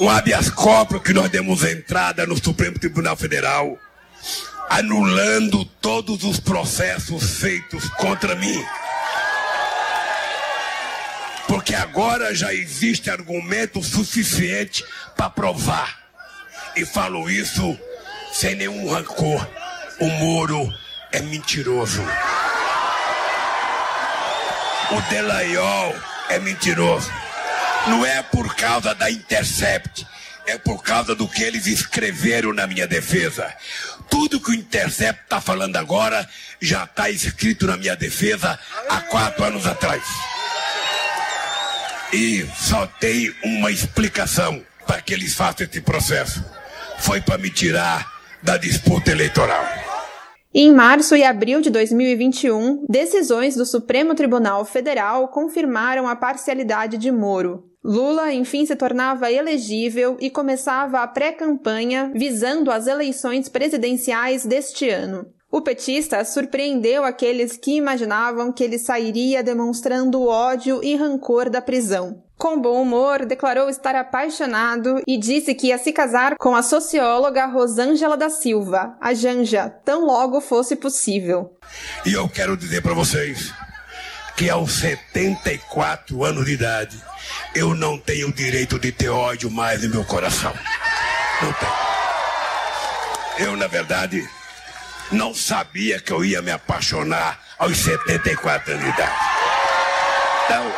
[0.00, 3.78] um habeas corpus que nós demos entrada no Supremo Tribunal Federal,
[4.68, 8.64] anulando todos os processos feitos contra mim.
[11.46, 14.84] Porque agora já existe argumento suficiente
[15.16, 15.98] para provar.
[16.74, 17.78] E falo isso
[18.32, 19.46] sem nenhum rancor.
[20.00, 20.68] O Moro
[21.12, 22.02] é mentiroso.
[24.90, 25.94] O Delayol
[26.28, 27.10] é mentiroso.
[27.86, 30.06] Não é por causa da Intercept,
[30.46, 33.52] é por causa do que eles escreveram na minha defesa.
[34.10, 36.28] Tudo que o Intercept está falando agora
[36.60, 40.02] já está escrito na minha defesa há quatro anos atrás.
[42.12, 46.44] E só tem uma explicação para que eles façam esse processo.
[46.98, 48.10] Foi para me tirar
[48.42, 49.64] da disputa eleitoral.
[50.54, 57.10] Em março e abril de 2021, decisões do Supremo Tribunal Federal confirmaram a parcialidade de
[57.10, 57.64] Moro.
[57.86, 65.24] Lula, enfim, se tornava elegível e começava a pré-campanha visando as eleições presidenciais deste ano.
[65.48, 72.24] O petista surpreendeu aqueles que imaginavam que ele sairia demonstrando ódio e rancor da prisão.
[72.36, 77.46] Com bom humor, declarou estar apaixonado e disse que ia se casar com a socióloga
[77.46, 81.56] Rosângela da Silva, a Janja, tão logo fosse possível.
[82.04, 83.54] E eu quero dizer para vocês
[84.36, 86.98] que aos 74 anos de idade,
[87.54, 90.52] eu não tenho o direito de ter ódio mais no meu coração.
[91.42, 91.86] Não tenho.
[93.38, 94.26] Eu, na verdade,
[95.12, 99.16] não sabia que eu ia me apaixonar aos 74 anos de idade.
[100.44, 100.72] Então,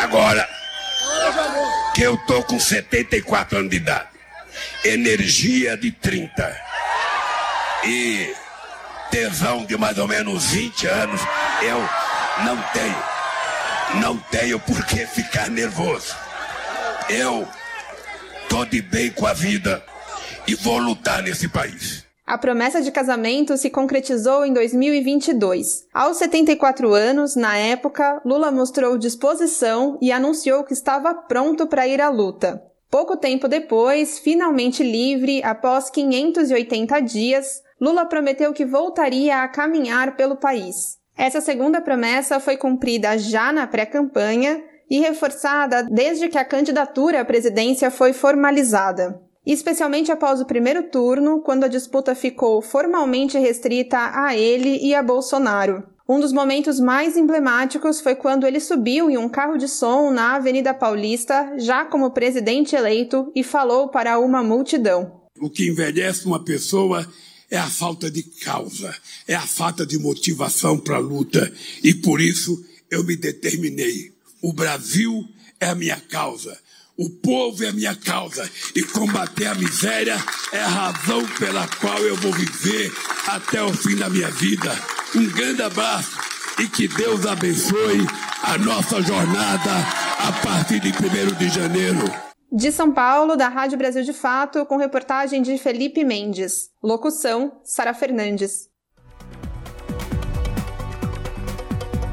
[0.00, 0.48] agora
[1.94, 4.08] que eu tô com 74 anos de idade,
[4.84, 6.60] energia de 30
[7.84, 8.34] e
[9.10, 11.20] tesão de mais ou menos 20 anos,
[11.62, 11.88] eu
[12.44, 13.13] não tenho.
[14.00, 16.14] Não tenho por que ficar nervoso.
[17.08, 17.46] Eu
[18.48, 19.84] tô de bem com a vida
[20.46, 22.04] e vou lutar nesse país.
[22.26, 25.86] A promessa de casamento se concretizou em 2022.
[25.92, 32.00] Aos 74 anos, na época, Lula mostrou disposição e anunciou que estava pronto para ir
[32.00, 32.62] à luta.
[32.90, 40.36] Pouco tempo depois, finalmente livre, após 580 dias, Lula prometeu que voltaria a caminhar pelo
[40.36, 40.96] país.
[41.16, 47.24] Essa segunda promessa foi cumprida já na pré-campanha e reforçada desde que a candidatura à
[47.24, 54.36] presidência foi formalizada especialmente após o primeiro turno, quando a disputa ficou formalmente restrita a
[54.36, 55.84] ele e a Bolsonaro.
[56.08, 60.34] Um dos momentos mais emblemáticos foi quando ele subiu em um carro de som na
[60.34, 65.22] Avenida Paulista, já como presidente eleito, e falou para uma multidão.
[65.40, 67.06] O que envelhece uma pessoa
[67.54, 68.92] é a falta de causa,
[69.28, 71.52] é a falta de motivação para a luta,
[71.84, 74.12] e por isso eu me determinei.
[74.42, 75.24] O Brasil
[75.60, 76.58] é a minha causa.
[76.96, 80.16] O povo é a minha causa e combater a miséria
[80.52, 82.92] é a razão pela qual eu vou viver
[83.28, 84.76] até o fim da minha vida.
[85.14, 86.18] Um grande abraço
[86.58, 88.04] e que Deus abençoe
[88.42, 89.72] a nossa jornada
[90.18, 92.33] a partir de 1 de janeiro.
[92.56, 96.70] De São Paulo, da Rádio Brasil de Fato, com reportagem de Felipe Mendes.
[96.80, 98.70] Locução: Sara Fernandes.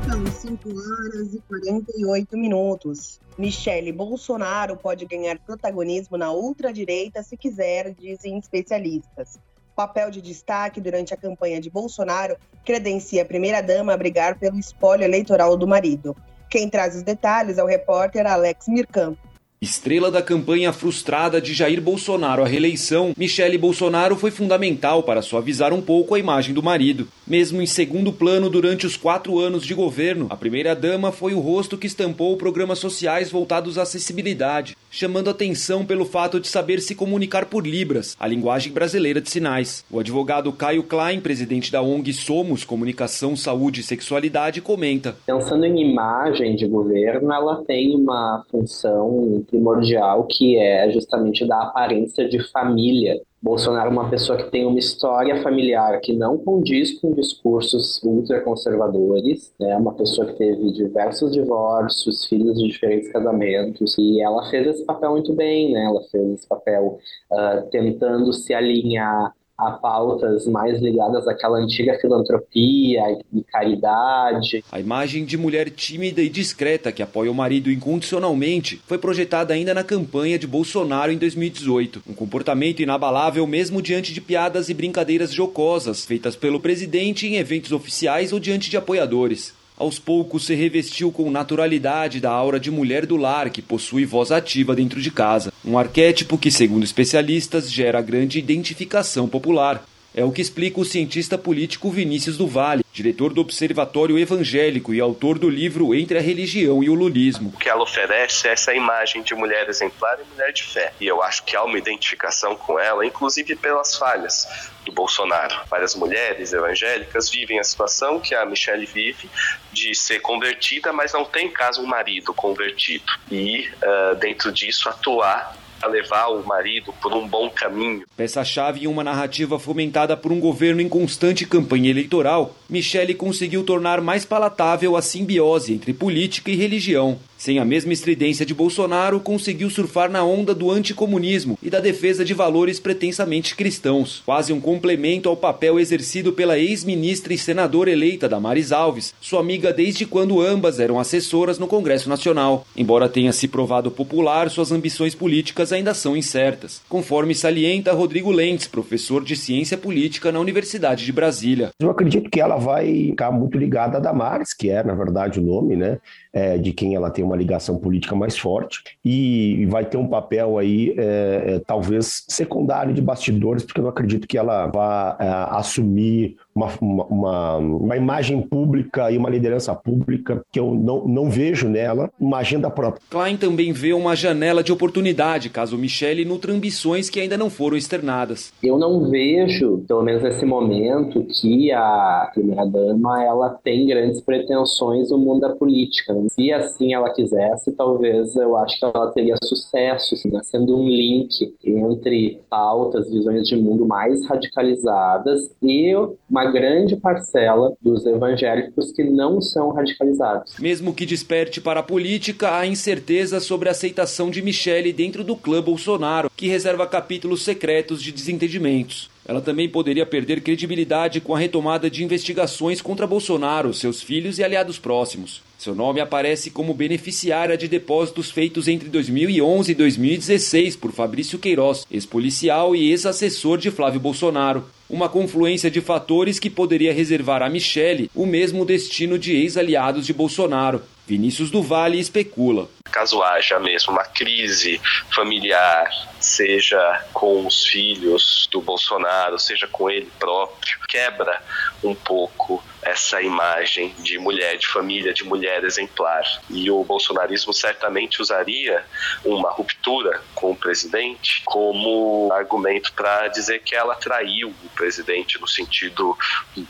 [0.09, 3.19] São 5 horas e 48 minutos.
[3.37, 9.39] Michele Bolsonaro pode ganhar protagonismo na ultradireita se quiser, dizem especialistas.
[9.75, 12.35] Papel de destaque durante a campanha de Bolsonaro
[12.65, 16.17] credencia a primeira-dama a brigar pelo espólio eleitoral do marido.
[16.49, 19.15] Quem traz os detalhes é o repórter Alex Mircam.
[19.64, 25.72] Estrela da campanha frustrada de Jair Bolsonaro à reeleição, Michele Bolsonaro foi fundamental para suavizar
[25.72, 27.07] um pouco a imagem do marido.
[27.28, 31.78] Mesmo em segundo plano durante os quatro anos de governo, a primeira-dama foi o rosto
[31.78, 37.45] que estampou programas sociais voltados à acessibilidade, chamando atenção pelo fato de saber se comunicar
[37.45, 39.86] por Libras, a linguagem brasileira de sinais.
[39.91, 45.91] O advogado Caio Klein, presidente da ONG Somos Comunicação, Saúde e Sexualidade, comenta: Pensando em
[45.91, 53.22] imagem de governo, ela tem uma função primordial que é justamente da aparência de família.
[53.41, 59.52] Bolsonaro é uma pessoa que tem uma história familiar que não condiz com discursos ultraconservadores,
[59.60, 59.78] é né?
[59.78, 65.12] uma pessoa que teve diversos divórcios, filhos de diferentes casamentos, e ela fez esse papel
[65.12, 65.86] muito bem, né?
[65.86, 66.99] Ela fez esse papel
[67.32, 74.64] uh, tentando se alinhar a pautas mais ligadas àquela antiga filantropia e caridade.
[74.72, 79.72] A imagem de mulher tímida e discreta que apoia o marido incondicionalmente foi projetada ainda
[79.74, 82.01] na campanha de Bolsonaro em 2018.
[82.09, 87.72] Um comportamento inabalável mesmo diante de piadas e brincadeiras jocosas feitas pelo presidente em eventos
[87.72, 93.07] oficiais ou diante de apoiadores aos poucos se revestiu com naturalidade da aura de mulher
[93.07, 95.51] do lar que possui voz ativa dentro de casa.
[95.65, 99.84] Um arquétipo que, segundo especialistas, gera grande identificação popular.
[100.14, 104.99] É o que explica o cientista político Vinícius do Vale, diretor do Observatório Evangélico e
[104.99, 107.53] autor do livro Entre a Religião e o Lulismo.
[107.55, 110.91] O que ela oferece é essa imagem de mulher exemplar e mulher de fé.
[110.99, 114.45] E eu acho que há uma identificação com ela, inclusive pelas falhas
[114.86, 115.62] do Bolsonaro.
[115.70, 119.30] Várias mulheres evangélicas vivem a situação que a Michelle vive
[119.72, 123.14] de ser convertida, mas não tem caso um marido convertido.
[123.32, 128.03] E, uh, dentro disso, atuar a levar o marido por um bom caminho.
[128.15, 134.01] Peça-chave em uma narrativa fomentada por um governo em constante campanha eleitoral, Michele conseguiu tornar
[134.01, 137.19] mais palatável a simbiose entre política e religião.
[137.41, 142.23] Sem a mesma estridência de Bolsonaro, conseguiu surfar na onda do anticomunismo e da defesa
[142.23, 148.29] de valores pretensamente cristãos, quase um complemento ao papel exercido pela ex-ministra e senadora eleita
[148.29, 152.63] Damares Alves, sua amiga desde quando ambas eram assessoras no Congresso Nacional.
[152.77, 158.67] Embora tenha se provado popular, suas ambições políticas ainda são incertas, conforme salienta Rodrigo Lentes,
[158.67, 161.71] professor de ciência política na Universidade de Brasília.
[161.79, 165.43] Eu acredito que ela vai ficar muito ligada a Damares, que é, na verdade, o
[165.43, 165.97] nome, né?
[166.34, 170.57] É, de quem ela tem uma ligação política mais forte e vai ter um papel
[170.57, 175.27] aí é, é, talvez secundário de bastidores, porque eu não acredito que ela vá é,
[175.57, 181.68] assumir uma, uma, uma, imagem pública e uma liderança pública que eu não, não vejo
[181.68, 183.02] nela uma agenda própria.
[183.10, 187.78] Klein também vê uma janela de oportunidade caso Michele nutra ambições que ainda não foram
[187.78, 188.54] externadas.
[188.62, 195.18] Eu não vejo, pelo menos nesse momento, que a primeira-dama ela tem grandes pretensões no
[195.18, 196.14] mundo da política.
[196.32, 201.54] Se assim ela quisesse, talvez eu acho que ela teria sucesso, assim, sendo um link
[201.64, 205.93] entre pautas, visões de mundo mais radicalizadas e
[206.41, 210.55] uma grande parcela dos evangélicos que não são radicalizados.
[210.59, 215.35] Mesmo que desperte para a política, há incerteza sobre a aceitação de Michele dentro do
[215.35, 219.09] clã Bolsonaro, que reserva capítulos secretos de desentendimentos.
[219.23, 224.43] Ela também poderia perder credibilidade com a retomada de investigações contra Bolsonaro, seus filhos e
[224.43, 225.43] aliados próximos.
[225.59, 231.85] Seu nome aparece como beneficiária de depósitos feitos entre 2011 e 2016 por Fabrício Queiroz,
[231.91, 234.65] ex-policial e ex-assessor de Flávio Bolsonaro.
[234.91, 240.13] Uma confluência de fatores que poderia reservar a Michele o mesmo destino de ex-aliados de
[240.13, 240.83] Bolsonaro.
[241.07, 242.69] Vinícius do Vale especula.
[242.91, 244.81] Caso haja mesmo uma crise
[245.15, 245.89] familiar,
[246.19, 251.41] seja com os filhos do Bolsonaro, seja com ele próprio, quebra
[251.83, 256.23] um pouco essa imagem de mulher, de família, de mulher exemplar.
[256.49, 258.83] E o bolsonarismo certamente usaria
[259.23, 265.47] uma ruptura com o presidente como argumento para dizer que ela traiu o presidente no
[265.47, 266.17] sentido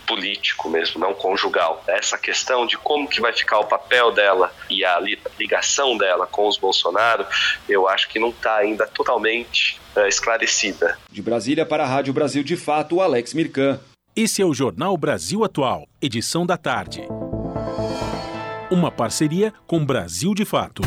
[0.05, 1.81] político mesmo, não conjugal.
[1.87, 4.99] Essa questão de como que vai ficar o papel dela e a
[5.39, 7.25] ligação dela com os Bolsonaro,
[7.69, 10.97] eu acho que não está ainda totalmente uh, esclarecida.
[11.09, 13.79] De Brasília para a Rádio Brasil de Fato, Alex Mirkan.
[14.13, 17.07] Esse é o Jornal Brasil Atual, edição da tarde.
[18.69, 20.81] Uma parceria com Brasil de Fato.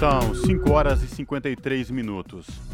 [0.00, 2.71] São 5 horas e 53 minutos.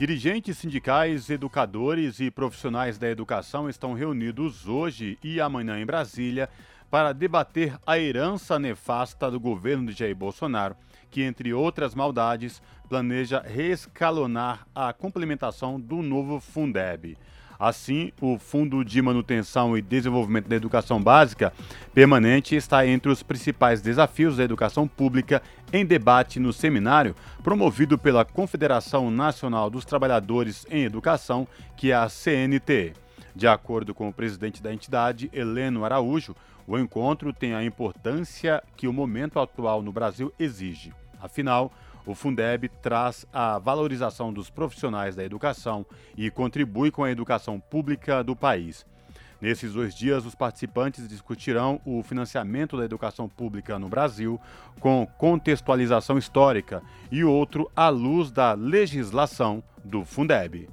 [0.00, 6.48] Dirigentes sindicais, educadores e profissionais da educação estão reunidos hoje e amanhã em Brasília
[6.90, 10.74] para debater a herança nefasta do governo de Jair Bolsonaro,
[11.10, 17.18] que, entre outras maldades, planeja reescalonar a complementação do novo Fundeb.
[17.60, 21.52] Assim, o Fundo de Manutenção e Desenvolvimento da Educação Básica
[21.92, 28.24] Permanente está entre os principais desafios da educação pública em debate no seminário promovido pela
[28.24, 31.46] Confederação Nacional dos Trabalhadores em Educação,
[31.76, 32.94] que é a CNT.
[33.36, 36.34] De acordo com o presidente da entidade, Heleno Araújo,
[36.66, 40.94] o encontro tem a importância que o momento atual no Brasil exige.
[41.20, 41.70] Afinal,
[42.06, 45.84] o Fundeb traz a valorização dos profissionais da educação
[46.16, 48.86] e contribui com a educação pública do país.
[49.40, 54.38] Nesses dois dias, os participantes discutirão o financiamento da educação pública no Brasil,
[54.78, 60.68] com contextualização histórica, e outro à luz da legislação do Fundeb.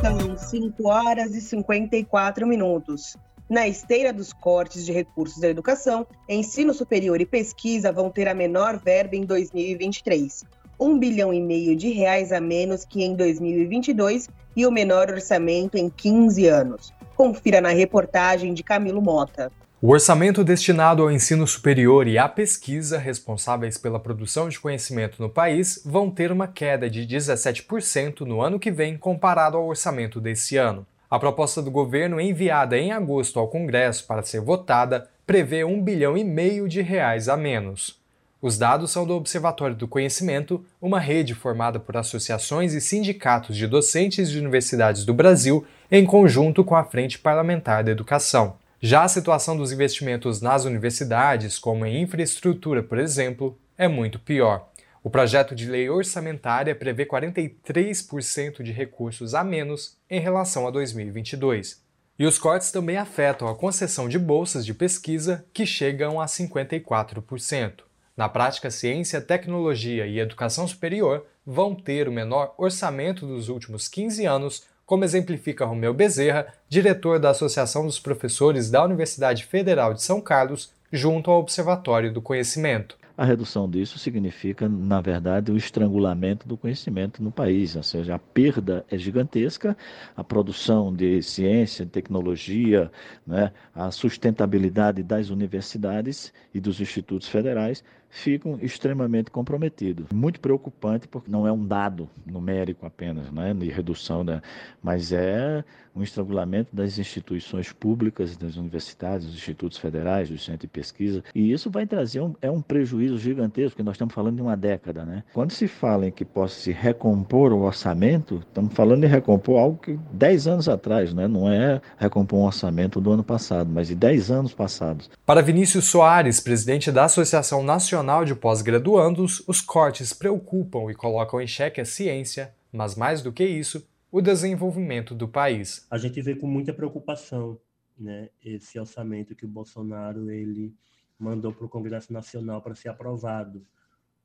[0.00, 3.14] São 5 horas e 54 minutos.
[3.48, 8.32] Na esteira dos cortes de recursos da educação, ensino superior e pesquisa vão ter a
[8.32, 10.44] menor verba em 2023,
[10.80, 15.76] um bilhão e meio de reais a menos que em 2022 e o menor orçamento
[15.76, 16.92] em 15 anos.
[17.14, 19.52] Confira na reportagem de Camilo Mota.
[19.80, 25.28] O orçamento destinado ao ensino superior e à pesquisa, responsáveis pela produção de conhecimento no
[25.28, 30.56] país, vão ter uma queda de 17% no ano que vem comparado ao orçamento desse
[30.56, 30.86] ano.
[31.14, 36.18] A proposta do governo, enviada em agosto ao Congresso para ser votada, prevê um bilhão
[36.18, 38.00] e meio de reais a menos.
[38.42, 43.68] Os dados são do Observatório do Conhecimento, uma rede formada por associações e sindicatos de
[43.68, 48.56] docentes de universidades do Brasil, em conjunto com a Frente Parlamentar da Educação.
[48.80, 54.68] Já a situação dos investimentos nas universidades, como em infraestrutura, por exemplo, é muito pior.
[55.04, 61.84] O projeto de lei orçamentária prevê 43% de recursos a menos em relação a 2022.
[62.18, 67.82] E os cortes também afetam a concessão de bolsas de pesquisa, que chegam a 54%.
[68.16, 74.24] Na prática, ciência, tecnologia e educação superior vão ter o menor orçamento dos últimos 15
[74.24, 80.18] anos, como exemplifica Romeu Bezerra, diretor da Associação dos Professores da Universidade Federal de São
[80.18, 83.03] Carlos, junto ao Observatório do Conhecimento.
[83.16, 88.18] A redução disso significa, na verdade, o estrangulamento do conhecimento no país, ou seja, a
[88.18, 89.76] perda é gigantesca,
[90.16, 92.90] a produção de ciência, tecnologia,
[93.24, 97.84] né, a sustentabilidade das universidades e dos institutos federais
[98.14, 100.06] ficam extremamente comprometidos.
[100.12, 104.40] Muito preocupante, porque não é um dado numérico apenas, né, de redução, né,
[104.80, 105.64] mas é
[105.96, 111.52] um estrangulamento das instituições públicas, das universidades, dos institutos federais, dos centros de pesquisa, e
[111.52, 115.04] isso vai trazer um, é um prejuízo gigantesco, porque nós estamos falando de uma década.
[115.04, 115.24] Né?
[115.32, 119.78] Quando se fala em que possa se recompor o orçamento, estamos falando de recompor algo
[119.78, 121.28] que 10 anos atrás, né?
[121.28, 125.10] não é recompor um orçamento do ano passado, mas de 10 anos passados.
[125.26, 131.46] Para Vinícius Soares, presidente da Associação Nacional de Pós-Graduandos, os cortes preocupam e colocam em
[131.46, 135.86] xeque a ciência, mas mais do que isso, o desenvolvimento do país.
[135.90, 137.58] A gente vê com muita preocupação
[137.98, 140.74] né, esse orçamento que o Bolsonaro ele
[141.18, 143.66] mandou para o Congresso Nacional para ser aprovado,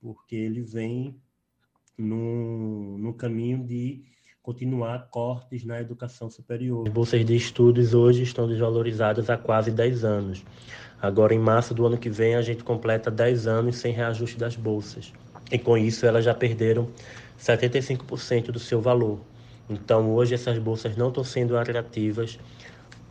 [0.02, 1.20] porque ele vem
[1.98, 4.04] no, no caminho de
[4.50, 6.88] continuar cortes na educação superior.
[6.88, 10.44] As bolsas de estudos hoje estão desvalorizadas há quase 10 anos.
[11.00, 14.56] Agora, em março do ano que vem, a gente completa 10 anos sem reajuste das
[14.56, 15.14] bolsas.
[15.52, 16.88] E com isso, elas já perderam
[17.40, 19.20] 75% do seu valor.
[19.70, 22.40] Então, hoje, essas bolsas não estão sendo atrativas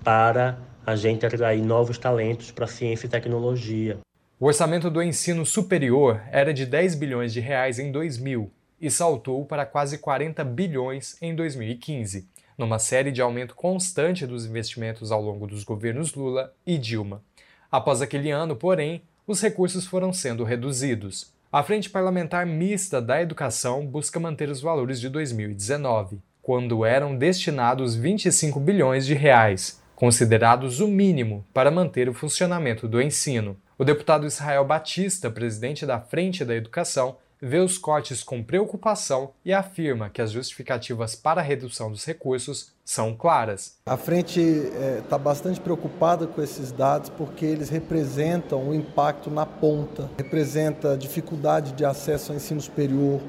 [0.03, 3.99] para a gente atrair novos talentos para ciência e tecnologia.
[4.41, 9.45] O orçamento do ensino superior era de 10 bilhões de reais em 2000 e saltou
[9.45, 15.47] para quase 40 bilhões em 2015, numa série de aumento constante dos investimentos ao longo
[15.47, 17.23] dos governos Lula e Dilma.
[17.71, 21.33] Após aquele ano, porém, os recursos foram sendo reduzidos.
[21.51, 27.95] A Frente Parlamentar Mista da Educação busca manter os valores de 2019 quando eram destinados
[27.95, 33.55] 25 bilhões de reais, considerados o mínimo para manter o funcionamento do ensino.
[33.77, 39.53] O deputado Israel Batista, presidente da Frente da Educação, vê os cortes com preocupação e
[39.53, 43.77] afirma que as justificativas para a redução dos recursos são claras.
[43.87, 49.47] A frente está é, bastante preocupada com esses dados porque eles representam o impacto na
[49.47, 53.21] ponta, representa dificuldade de acesso ao ensino superior,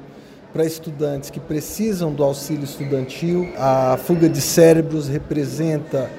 [0.52, 3.52] para estudantes que precisam do auxílio estudantil.
[3.56, 6.10] A fuga de cérebros representa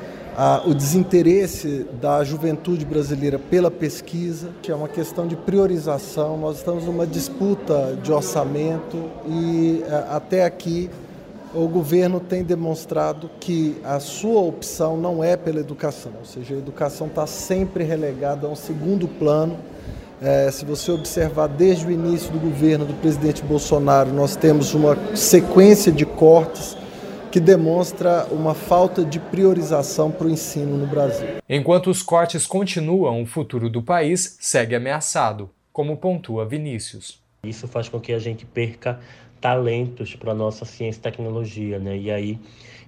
[0.65, 4.49] o desinteresse da juventude brasileira pela pesquisa.
[4.67, 6.37] É uma questão de priorização.
[6.37, 10.89] Nós estamos numa disputa de orçamento e ah, até aqui
[11.53, 16.57] o governo tem demonstrado que a sua opção não é pela educação, ou seja, a
[16.57, 19.57] educação está sempre relegada a um segundo plano.
[20.21, 24.95] É, se você observar desde o início do governo do presidente Bolsonaro, nós temos uma
[25.13, 26.77] sequência de cortes
[27.31, 31.27] que demonstra uma falta de priorização para o ensino no Brasil.
[31.47, 37.21] Enquanto os cortes continuam, o futuro do país segue ameaçado, como pontua Vinícius.
[37.45, 38.99] Isso faz com que a gente perca
[39.39, 41.97] talentos para a nossa ciência e tecnologia, né?
[41.97, 42.37] E aí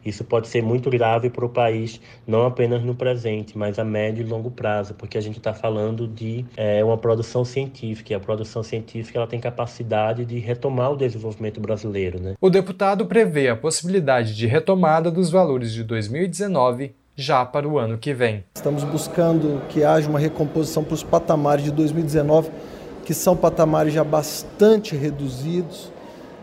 [0.06, 4.26] isso pode ser muito grave para o país, não apenas no presente, mas a médio
[4.26, 8.20] e longo prazo, porque a gente está falando de é, uma produção científica, e a
[8.20, 12.20] produção científica ela tem capacidade de retomar o desenvolvimento brasileiro.
[12.20, 12.34] Né?
[12.42, 17.98] O deputado prevê a possibilidade de retomada dos valores de 2019 já para o ano
[17.98, 18.44] que vem.
[18.56, 22.50] Estamos buscando que haja uma recomposição para os patamares de 2019,
[23.06, 25.93] que são patamares já bastante reduzidos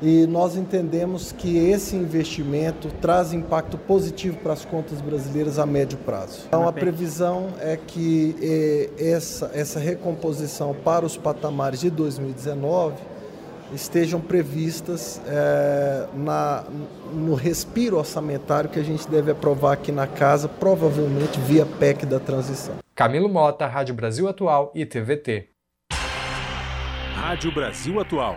[0.02, 5.98] e nós entendemos que esse investimento traz impacto positivo para as contas brasileiras a médio
[5.98, 6.44] prazo.
[6.48, 12.94] Então a previsão é que eh, essa, essa recomposição para os patamares de 2019
[13.74, 16.64] estejam previstas eh, na,
[17.12, 22.18] no respiro orçamentário que a gente deve aprovar aqui na casa, provavelmente via PEC da
[22.18, 22.74] transição.
[22.94, 25.48] Camilo Mota, Rádio Brasil Atual e TVT.
[27.14, 28.36] Rádio Brasil Atual.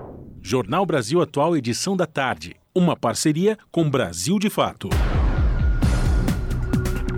[0.51, 2.57] Jornal Brasil Atual, edição da tarde.
[2.75, 4.89] Uma parceria com Brasil de Fato.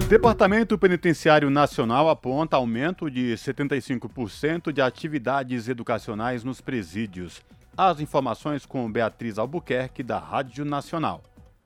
[0.08, 7.42] Departamento Penitenciário Nacional aponta aumento de 75% de atividades educacionais nos presídios.
[7.76, 11.24] As informações com Beatriz Albuquerque, da Rádio Nacional.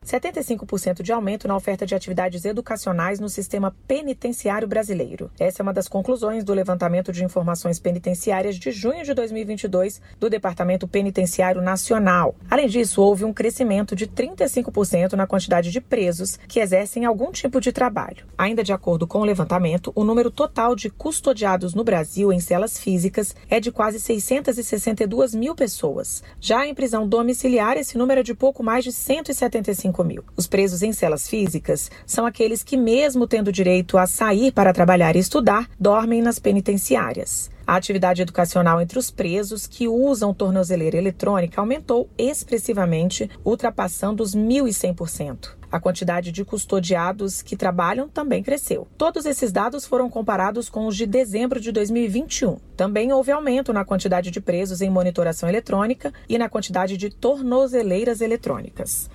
[0.08, 5.30] 75% de aumento na oferta de atividades educacionais no sistema penitenciário brasileiro.
[5.38, 10.30] Essa é uma das conclusões do levantamento de informações penitenciárias de junho de 2022 do
[10.30, 12.36] Departamento Penitenciário Nacional.
[12.50, 17.60] Além disso, houve um crescimento de 35% na quantidade de presos que exercem algum tipo
[17.60, 18.26] de trabalho.
[18.38, 22.80] Ainda de acordo com o levantamento, o número total de custodiados no Brasil em celas
[22.80, 26.24] físicas é de quase 662 mil pessoas.
[26.40, 30.24] Já em prisão domiciliar, esse número é de pouco mais de 175 mil.
[30.36, 35.16] Os presos em celas físicas são aqueles que, mesmo tendo direito a sair para trabalhar
[35.16, 37.50] e estudar, dormem nas penitenciárias.
[37.66, 45.57] A atividade educacional entre os presos que usam tornozeleira eletrônica aumentou expressivamente, ultrapassando os 1.100%.
[45.72, 48.88] A quantidade de custodiados que trabalham também cresceu.
[48.98, 52.58] Todos esses dados foram comparados com os de dezembro de 2021.
[52.76, 58.22] Também houve aumento na quantidade de presos em monitoração eletrônica e na quantidade de tornozeleiras
[58.22, 59.10] eletrônicas.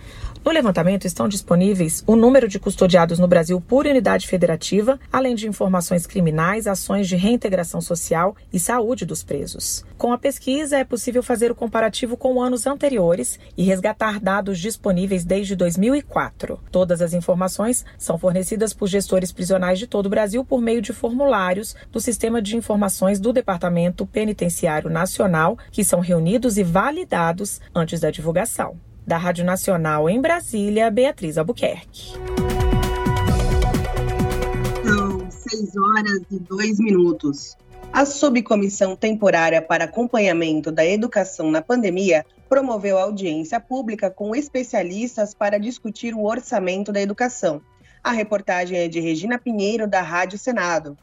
[0.44, 5.46] No levantamento estão disponíveis o número de custodiados no Brasil por unidade federativa, além de
[5.46, 9.84] informações criminais, ações de reintegração social e saúde dos presos.
[9.96, 15.24] Com a pesquisa, é possível fazer o comparativo com anos anteriores e resgatar dados disponíveis
[15.24, 16.41] desde 2004.
[16.70, 20.92] Todas as informações são fornecidas por gestores prisionais de todo o Brasil por meio de
[20.92, 28.00] formulários do Sistema de Informações do Departamento Penitenciário Nacional, que são reunidos e validados antes
[28.00, 28.76] da divulgação.
[29.06, 32.12] Da Rádio Nacional em Brasília, Beatriz Albuquerque.
[34.84, 37.56] São 6 horas e 2 minutos.
[37.92, 45.56] A Subcomissão Temporária para Acompanhamento da Educação na Pandemia promoveu audiência pública com especialistas para
[45.56, 47.62] discutir o orçamento da educação.
[48.04, 50.94] A reportagem é de Regina Pinheiro, da Rádio Senado.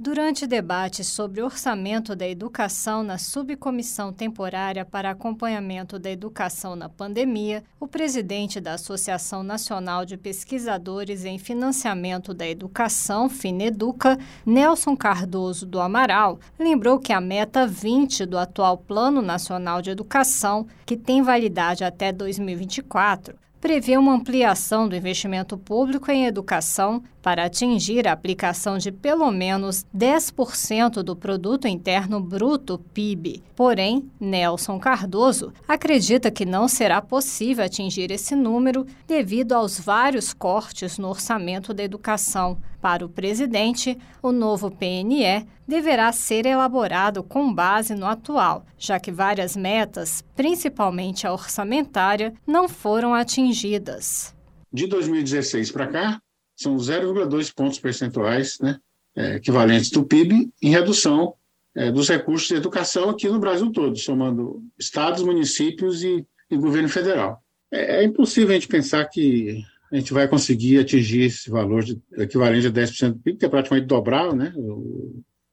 [0.00, 7.64] Durante debate sobre orçamento da educação na Subcomissão Temporária para Acompanhamento da Educação na Pandemia,
[7.80, 15.80] o presidente da Associação Nacional de Pesquisadores em Financiamento da Educação, FINEDUCA, Nelson Cardoso do
[15.80, 21.82] Amaral, lembrou que a meta 20 do atual Plano Nacional de Educação, que tem validade
[21.82, 28.90] até 2024, prevê uma ampliação do investimento público em educação para atingir a aplicação de
[28.90, 33.42] pelo menos 10% do produto interno bruto PIB.
[33.54, 40.96] Porém, Nelson Cardoso acredita que não será possível atingir esse número devido aos vários cortes
[40.96, 47.94] no orçamento da educação, Para o presidente, o novo PNE deverá ser elaborado com base
[47.94, 54.34] no atual, já que várias metas, principalmente a orçamentária, não foram atingidas.
[54.72, 56.22] De 2016 para cá,
[56.54, 58.78] são 0,2 pontos percentuais né,
[59.16, 61.34] é, equivalentes do PIB em redução
[61.74, 66.88] é, dos recursos de educação aqui no Brasil todo, somando estados, municípios e, e governo
[66.88, 67.42] federal.
[67.72, 72.00] É, é impossível a gente pensar que a gente vai conseguir atingir esse valor de,
[72.16, 74.52] equivalente a 10% do PIB, que é praticamente dobrar né,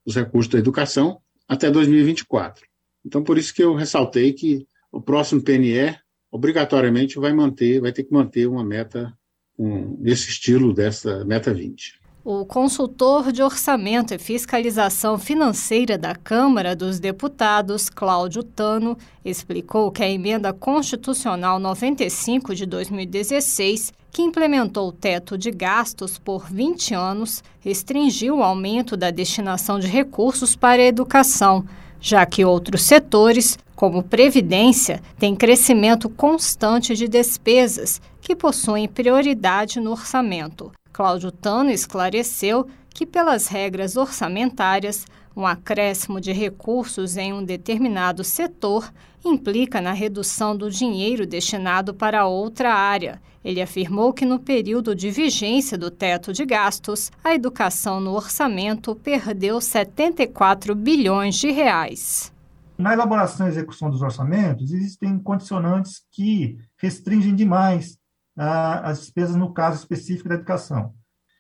[0.06, 2.66] os recursos da educação, até 2024.
[3.06, 5.96] Então, por isso que eu ressaltei que o próximo PNE,
[6.32, 9.14] obrigatoriamente, vai manter, vai ter que manter uma meta
[9.58, 12.00] um, nesse estilo dessa meta 20.
[12.28, 20.02] O consultor de orçamento e fiscalização financeira da Câmara dos Deputados, Cláudio Tano, explicou que
[20.02, 27.44] a emenda constitucional 95 de 2016, que implementou o teto de gastos por 20 anos,
[27.60, 31.64] restringiu o aumento da destinação de recursos para a educação,
[32.02, 39.92] já que outros setores, como previdência, têm crescimento constante de despesas que possuem prioridade no
[39.92, 40.72] orçamento.
[40.96, 48.90] Cláudio Tano esclareceu que, pelas regras orçamentárias, um acréscimo de recursos em um determinado setor
[49.26, 53.22] implica na redução do dinheiro destinado para outra área.
[53.44, 58.96] Ele afirmou que, no período de vigência do teto de gastos, a educação no orçamento
[58.96, 62.32] perdeu 74 bilhões de reais.
[62.78, 67.98] Na elaboração e execução dos orçamentos, existem condicionantes que restringem demais
[68.36, 70.94] as despesas no caso específico da educação.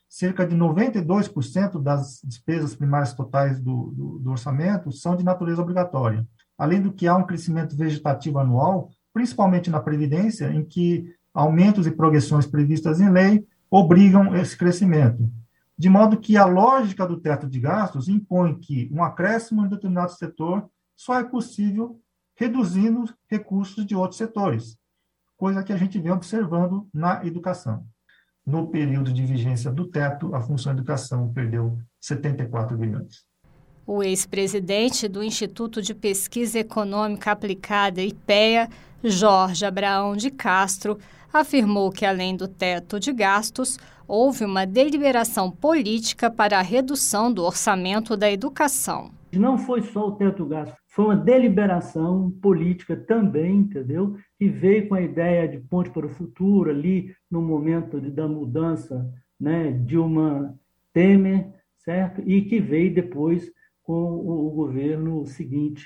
[0.07, 6.25] Cerca de 92% das despesas primárias totais do, do, do orçamento são de natureza obrigatória.
[6.57, 11.91] Além do que há um crescimento vegetativo anual, principalmente na Previdência, em que aumentos e
[11.91, 15.29] progressões previstas em lei obrigam esse crescimento.
[15.77, 20.13] De modo que a lógica do teto de gastos impõe que um acréscimo em determinado
[20.13, 21.99] setor só é possível
[22.35, 24.77] reduzindo recursos de outros setores
[25.37, 27.85] coisa que a gente vem observando na educação.
[28.45, 33.25] No período de vigência do teto, a função educação perdeu 74 bilhões.
[33.87, 38.69] O ex-presidente do Instituto de Pesquisa Econômica Aplicada, IPEA,
[39.03, 40.97] Jorge Abraão de Castro,
[41.31, 43.77] afirmou que, além do teto de gastos,
[44.07, 49.11] houve uma deliberação política para a redução do orçamento da educação.
[49.33, 54.15] Não foi só o teto gasto, foi uma deliberação política também, entendeu?
[54.39, 58.29] Que veio com a ideia de ponte para o futuro, ali no momento de, da
[58.29, 59.05] mudança
[59.37, 60.57] né, Dilma
[60.93, 62.23] Temer, certo?
[62.25, 63.51] E que veio depois
[63.83, 65.85] com o, o governo seguinte,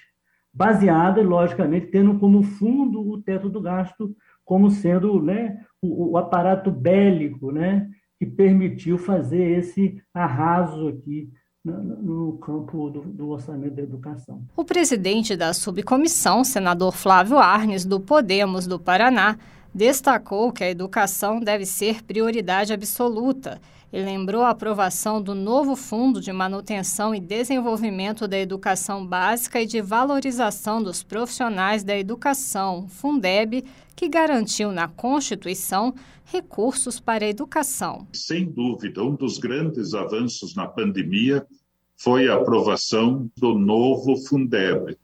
[0.53, 6.69] baseada, logicamente, tendo como fundo o teto do gasto como sendo né, o, o aparato
[6.69, 7.89] bélico né,
[8.19, 11.31] que permitiu fazer esse arraso aqui
[11.69, 14.41] no campo do, do, orçamento da educação.
[14.55, 19.37] O presidente da subcomissão, senador Flávio Arnes, do Podemos do Paraná,
[19.73, 23.61] destacou que a educação deve ser prioridade absoluta
[23.91, 29.65] e lembrou a aprovação do novo Fundo de Manutenção e Desenvolvimento da Educação Básica e
[29.65, 33.63] de Valorização dos Profissionais da Educação, Fundeb,
[33.95, 35.93] que garantiu na Constituição
[36.25, 38.07] recursos para a educação.
[38.13, 41.45] Sem dúvida, um dos grandes avanços na pandemia
[41.99, 44.97] foi a aprovação do novo Fundeb,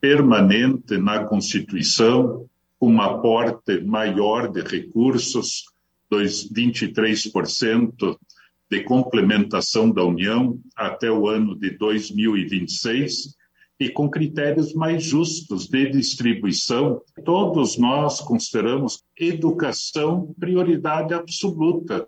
[0.00, 2.46] permanente na Constituição,
[2.80, 5.66] com um aporte maior de recursos,
[6.10, 8.18] 23%
[8.68, 13.36] de complementação da União até o ano de 2026
[13.78, 17.00] e com critérios mais justos de distribuição.
[17.24, 22.06] Todos nós consideramos educação prioridade absoluta.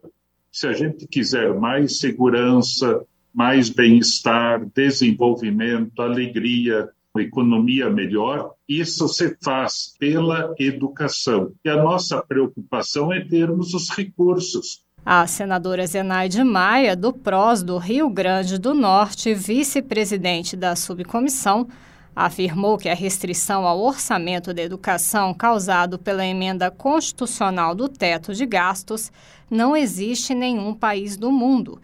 [0.51, 3.05] Se a gente quiser mais segurança,
[3.35, 6.89] mais bem-estar, desenvolvimento, alegria,
[7.20, 11.53] economia melhor, isso se faz pela educação.
[11.64, 14.85] E a nossa preocupação é termos os recursos.
[15.05, 21.68] A senadora Zenaide Maia, do PROS do Rio Grande do Norte, vice-presidente da subcomissão,
[22.16, 28.47] afirmou que a restrição ao orçamento da educação causado pela emenda constitucional do teto de
[28.47, 29.11] gastos
[29.51, 31.80] não existe em nenhum país do mundo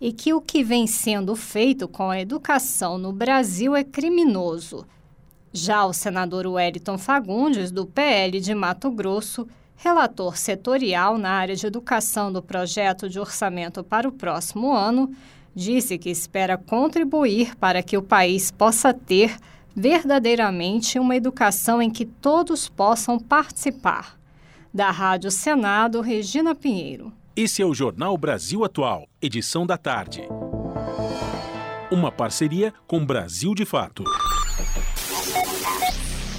[0.00, 4.86] e que o que vem sendo feito com a educação no Brasil é criminoso.
[5.52, 9.46] Já o senador Wellington Fagundes, do PL de Mato Grosso,
[9.76, 15.14] relator setorial na área de educação do projeto de orçamento para o próximo ano,
[15.54, 19.36] disse que espera contribuir para que o país possa ter
[19.74, 24.18] verdadeiramente uma educação em que todos possam participar.
[24.72, 27.12] Da Rádio Senado, Regina Pinheiro.
[27.36, 30.22] Esse é o Jornal Brasil Atual, edição da tarde.
[31.90, 34.04] Uma parceria com Brasil de Fato.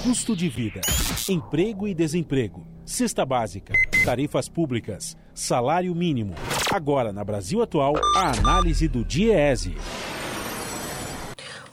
[0.02, 0.80] Custo de vida,
[1.28, 3.74] emprego e desemprego, cesta básica,
[4.06, 6.34] tarifas públicas, salário mínimo.
[6.72, 9.76] Agora, na Brasil Atual, a análise do DIEESE.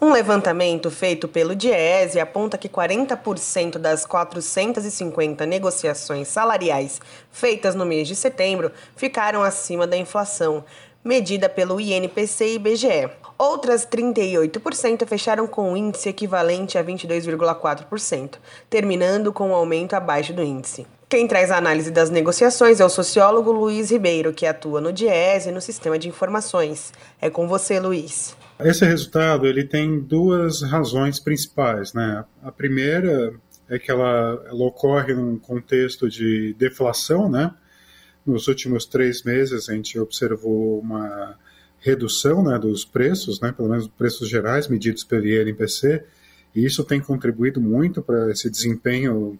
[0.03, 6.99] Um levantamento feito pelo Diese aponta que 40% das 450 negociações salariais
[7.31, 10.65] feitas no mês de setembro ficaram acima da inflação,
[11.05, 13.09] medida pelo INPC e IBGE.
[13.37, 18.39] Outras 38% fecharam com um índice equivalente a 22,4%,
[18.69, 20.85] terminando com um aumento abaixo do índice.
[21.07, 25.49] Quem traz a análise das negociações é o sociólogo Luiz Ribeiro, que atua no Diese
[25.49, 26.91] no Sistema de Informações.
[27.21, 28.35] É com você, Luiz.
[28.63, 32.23] Esse resultado ele tem duas razões principais, né?
[32.41, 33.33] A primeira
[33.69, 37.53] é que ela, ela ocorre num contexto de deflação, né?
[38.25, 41.37] Nos últimos três meses a gente observou uma
[41.79, 46.01] redução né, dos preços, né, pelo menos preços gerais medidos pelo INPC,
[46.55, 49.37] e isso tem contribuído muito para esse desempenho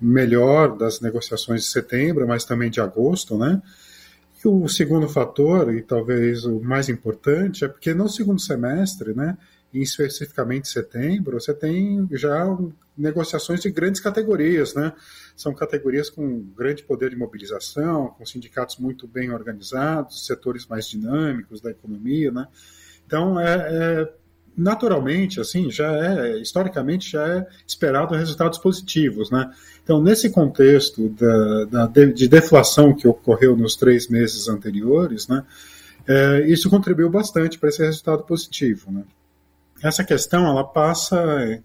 [0.00, 3.60] melhor das negociações de setembro, mas também de agosto, né?
[4.42, 9.36] E o segundo fator, e talvez o mais importante, é porque no segundo semestre, né,
[9.72, 12.44] e especificamente setembro, você tem já
[12.96, 14.92] negociações de grandes categorias, né?
[15.36, 21.60] São categorias com grande poder de mobilização, com sindicatos muito bem organizados, setores mais dinâmicos
[21.60, 22.48] da economia, né?
[23.06, 23.54] Então, é,
[24.02, 24.12] é
[24.56, 29.50] naturalmente, assim, já é, historicamente, já é esperado resultados positivos, né?
[29.82, 35.44] Então, nesse contexto da, da, de deflação que ocorreu nos três meses anteriores, né,
[36.06, 39.04] é, isso contribuiu bastante para esse resultado positivo, né?
[39.82, 41.62] Essa questão, ela passa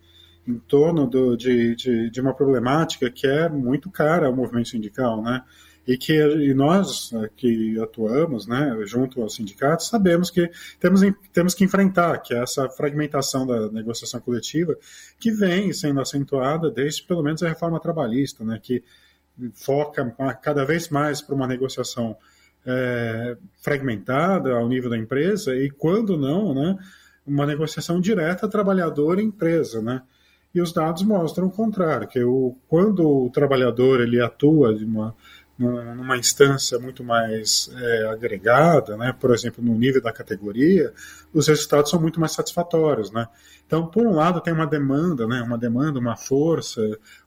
[0.48, 5.22] em torno do, de, de, de uma problemática que é muito cara ao movimento sindical,
[5.22, 5.42] né?
[5.88, 10.50] E que e nós né, que atuamos né, junto aos sindicatos sabemos que
[10.80, 11.02] temos,
[11.32, 14.76] temos que enfrentar que é essa fragmentação da negociação coletiva
[15.20, 18.84] que vem sendo acentuada desde pelo menos a reforma trabalhista, né, que
[19.54, 22.18] foca cada vez mais para uma negociação
[22.66, 26.78] é, fragmentada ao nível da empresa e quando não, né,
[27.26, 30.02] uma negociação direta trabalhador-empresa, né?
[30.54, 35.14] E os dados mostram o contrário, que o, quando o trabalhador ele atua de uma
[35.58, 40.94] numa instância muito mais é, agregada, né, por exemplo, no nível da categoria,
[41.34, 43.28] os resultados são muito mais satisfatórios, né.
[43.66, 46.82] Então, por um lado, tem uma demanda, né, uma demanda, uma força,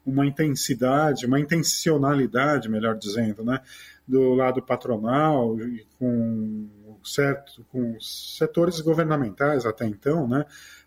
[0.05, 3.60] uma intensidade, uma intencionalidade, melhor dizendo, né,
[4.06, 5.56] do lado patronal
[5.98, 6.68] com
[7.05, 10.44] certo, com setores governamentais até então, né,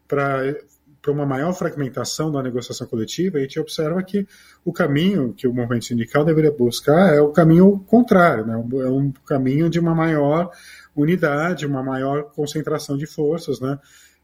[0.07, 0.55] para
[1.01, 4.27] para uma maior fragmentação da negociação coletiva, a gente observa que
[4.63, 8.53] o caminho que o movimento sindical deveria buscar é o caminho contrário, né?
[8.53, 10.51] é um caminho de uma maior
[10.95, 13.79] unidade, uma maior concentração de forças, né?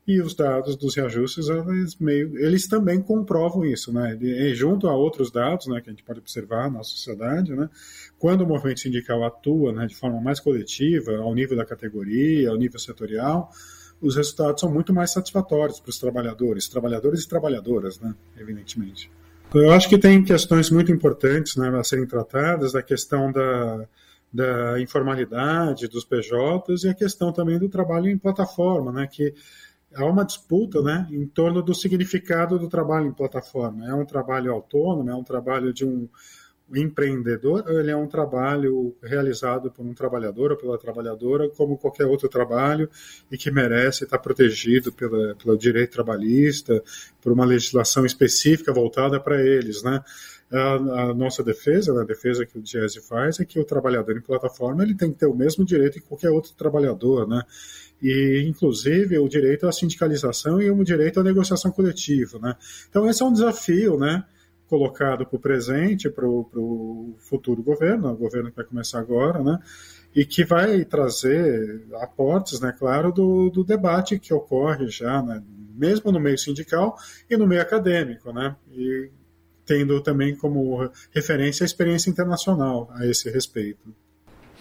[0.08, 4.18] E os dados dos reajustes, eles, meio, eles também comprovam isso, né?
[4.22, 7.70] E junto a outros dados, né, que a gente pode observar na sociedade, né?
[8.18, 12.56] Quando o movimento sindical atua, né, de forma mais coletiva, ao nível da categoria, ao
[12.56, 13.52] nível setorial,
[14.02, 19.12] os resultados são muito mais satisfatórios para os trabalhadores, trabalhadores e trabalhadoras, né, evidentemente.
[19.50, 23.88] Então, eu acho que tem questões muito importantes né, a serem tratadas, a questão da,
[24.32, 29.34] da informalidade dos PJs e a questão também do trabalho em plataforma, né, que
[29.96, 33.88] há uma disputa né, em torno do significado do trabalho em plataforma.
[33.88, 36.08] É um trabalho autônomo, é um trabalho de um
[36.76, 42.28] empreendedor ele é um trabalho realizado por um trabalhador ou pela trabalhadora, como qualquer outro
[42.28, 42.90] trabalho,
[43.32, 46.84] e que merece estar protegido pela, pelo direito trabalhista,
[47.22, 50.04] por uma legislação específica voltada para eles, né?
[50.52, 54.16] A, a, nossa defesa, né, a defesa que o DIESE faz, é que o trabalhador
[54.16, 57.44] em plataforma ele tem que ter o mesmo direito que qualquer outro trabalhador, né?
[58.02, 62.56] E, inclusive, o direito à sindicalização e o direito à negociação coletiva, né?
[62.90, 64.24] Então, esse é um desafio, né?
[64.68, 69.60] Colocado para o presente, para o futuro governo, o governo que vai começar agora, né?
[70.16, 75.44] E que vai trazer aportes, né, claro, do, do debate que ocorre já, né,
[75.76, 76.98] mesmo no meio sindical
[77.30, 78.56] e no meio acadêmico, né?
[78.72, 79.10] E
[79.66, 83.94] tendo também como referência a experiência internacional a esse respeito.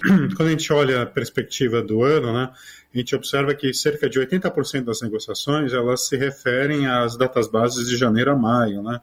[0.37, 2.51] Quando a gente olha a perspectiva do ano, né,
[2.95, 7.89] a gente observa que cerca de 80% das negociações elas se referem às datas bases
[7.89, 9.01] de janeiro a maio, né?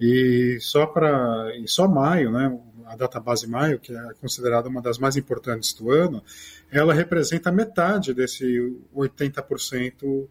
[0.00, 4.80] E só para e só maio, né, a data base maio, que é considerada uma
[4.80, 6.22] das mais importantes do ano,
[6.70, 8.44] ela representa metade desse
[8.94, 10.28] 80%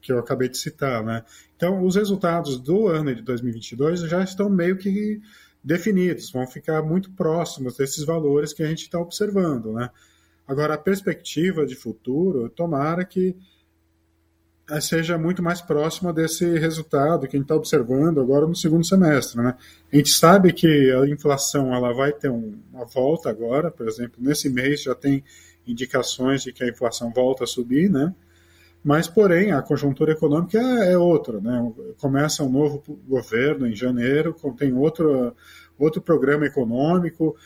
[0.00, 1.24] que eu acabei de citar, né?
[1.56, 5.20] Então, os resultados do ano de 2022 já estão meio que
[5.66, 9.72] definidos, vão ficar muito próximos desses valores que a gente está observando.
[9.72, 9.90] Né?
[10.46, 13.36] Agora, a perspectiva de futuro, tomara que
[14.80, 19.40] seja muito mais próxima desse resultado que a gente está observando agora no segundo semestre.
[19.40, 19.54] Né?
[19.92, 24.50] A gente sabe que a inflação ela vai ter uma volta agora, por exemplo, nesse
[24.50, 25.22] mês já tem
[25.66, 28.12] indicações de que a inflação volta a subir, né?
[28.82, 31.40] mas, porém, a conjuntura econômica é outra.
[31.40, 31.72] Né?
[31.98, 35.34] Começa um novo governo em janeiro, tem outro,
[35.78, 37.36] outro programa econômico,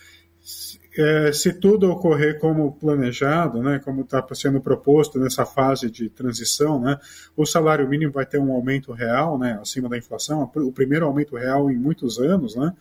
[0.96, 6.80] é, se tudo ocorrer como planejado, né, como está sendo proposto nessa fase de transição,
[6.80, 6.98] né,
[7.36, 11.36] o salário mínimo vai ter um aumento real, né, acima da inflação, o primeiro aumento
[11.36, 12.74] real em muitos anos, né,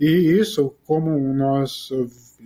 [0.00, 1.90] e isso, como nós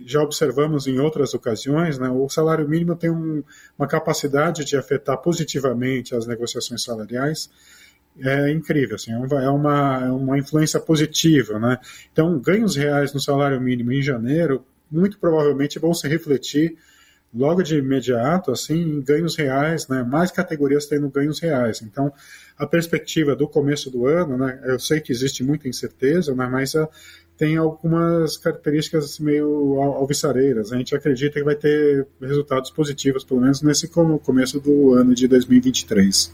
[0.05, 3.43] já observamos em outras ocasiões, né, o salário mínimo tem um,
[3.77, 7.49] uma capacidade de afetar positivamente as negociações salariais,
[8.19, 11.77] é incrível, assim, é uma, é uma influência positiva, né?
[12.11, 16.77] Então, ganhos reais no salário mínimo em janeiro muito provavelmente vão se refletir
[17.33, 20.03] logo de imediato, assim, em ganhos reais, né?
[20.03, 21.81] Mais categorias tendo ganhos reais.
[21.81, 22.13] Então,
[22.55, 24.61] a perspectiva do começo do ano, né?
[24.65, 26.47] Eu sei que existe muita incerteza, né?
[26.47, 26.89] Mas a, ah,
[27.35, 30.71] tem algumas características meio alvissareiras.
[30.71, 35.27] A gente acredita que vai ter resultados positivos, pelo menos nesse começo do ano de
[35.27, 36.31] 2023.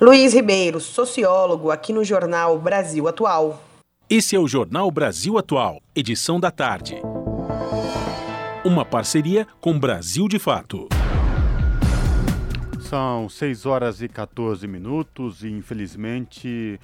[0.00, 3.62] Luiz Ribeiro, sociólogo, aqui no jornal Brasil Atual.
[4.08, 7.00] Esse é o Jornal Brasil Atual, edição da tarde.
[8.64, 10.88] Uma parceria com Brasil de Fato.
[12.80, 16.78] São 6 horas e 14 minutos e, infelizmente,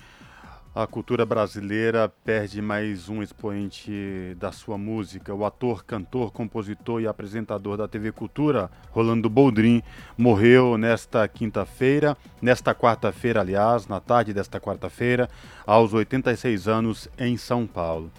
[0.72, 5.34] a cultura brasileira perde mais um expoente da sua música.
[5.34, 9.82] O ator, cantor, compositor e apresentador da TV Cultura, Rolando Boldrin,
[10.16, 15.28] morreu nesta quinta-feira, nesta quarta-feira, aliás, na tarde desta quarta-feira,
[15.66, 18.10] aos 86 anos, em São Paulo.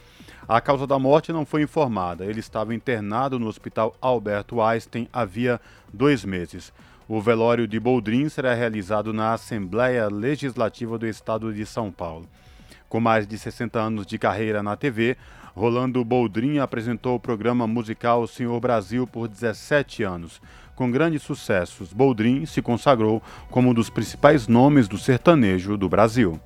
[0.45, 2.25] A causa da morte não foi informada.
[2.25, 5.61] Ele estava internado no Hospital Alberto Einstein havia
[5.93, 6.73] dois meses.
[7.07, 12.27] O velório de Boldrin será realizado na Assembleia Legislativa do Estado de São Paulo.
[12.91, 15.15] Com mais de 60 anos de carreira na TV,
[15.55, 20.41] Rolando Boldrin apresentou o programa musical Senhor Brasil por 17 anos.
[20.75, 26.37] Com grandes sucessos, Boldrin se consagrou como um dos principais nomes do sertanejo do Brasil.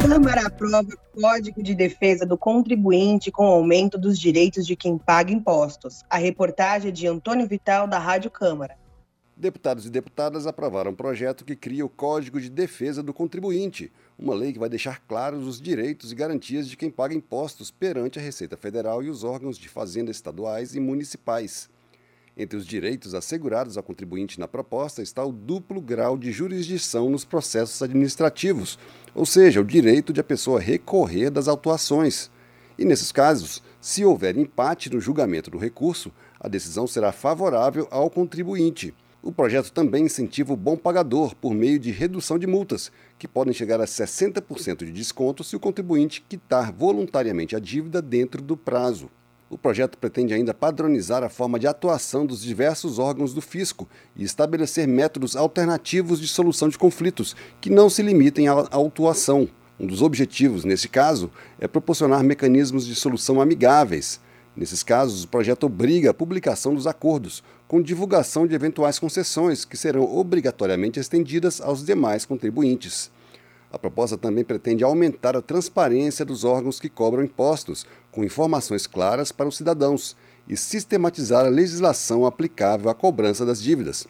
[0.00, 6.04] Câmara aprova Código de Defesa do Contribuinte com aumento dos direitos de quem paga impostos.
[6.08, 8.76] A reportagem é de Antônio Vital, da Rádio Câmara.
[9.36, 14.32] Deputados e deputadas aprovaram um projeto que cria o Código de Defesa do Contribuinte, uma
[14.32, 18.22] lei que vai deixar claros os direitos e garantias de quem paga impostos perante a
[18.22, 21.68] Receita Federal e os órgãos de fazenda estaduais e municipais.
[22.36, 27.24] Entre os direitos assegurados ao contribuinte na proposta está o duplo grau de jurisdição nos
[27.24, 28.78] processos administrativos,
[29.16, 32.30] ou seja, o direito de a pessoa recorrer das autuações.
[32.78, 38.08] E nesses casos, se houver empate no julgamento do recurso, a decisão será favorável ao
[38.08, 38.94] contribuinte.
[39.26, 43.54] O projeto também incentiva o bom pagador por meio de redução de multas, que podem
[43.54, 49.08] chegar a 60% de desconto se o contribuinte quitar voluntariamente a dívida dentro do prazo.
[49.48, 54.24] O projeto pretende ainda padronizar a forma de atuação dos diversos órgãos do fisco e
[54.24, 59.48] estabelecer métodos alternativos de solução de conflitos que não se limitem à autuação.
[59.80, 64.20] Um dos objetivos, nesse caso, é proporcionar mecanismos de solução amigáveis,
[64.56, 69.76] Nesses casos, o projeto obriga a publicação dos acordos, com divulgação de eventuais concessões que
[69.76, 73.10] serão obrigatoriamente estendidas aos demais contribuintes.
[73.72, 79.32] A proposta também pretende aumentar a transparência dos órgãos que cobram impostos, com informações claras
[79.32, 80.16] para os cidadãos,
[80.48, 84.06] e sistematizar a legislação aplicável à cobrança das dívidas.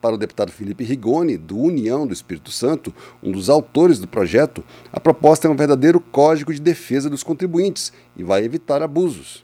[0.00, 4.64] Para o deputado Felipe Rigoni, do União do Espírito Santo, um dos autores do projeto,
[4.92, 9.43] a proposta é um verdadeiro código de defesa dos contribuintes e vai evitar abusos.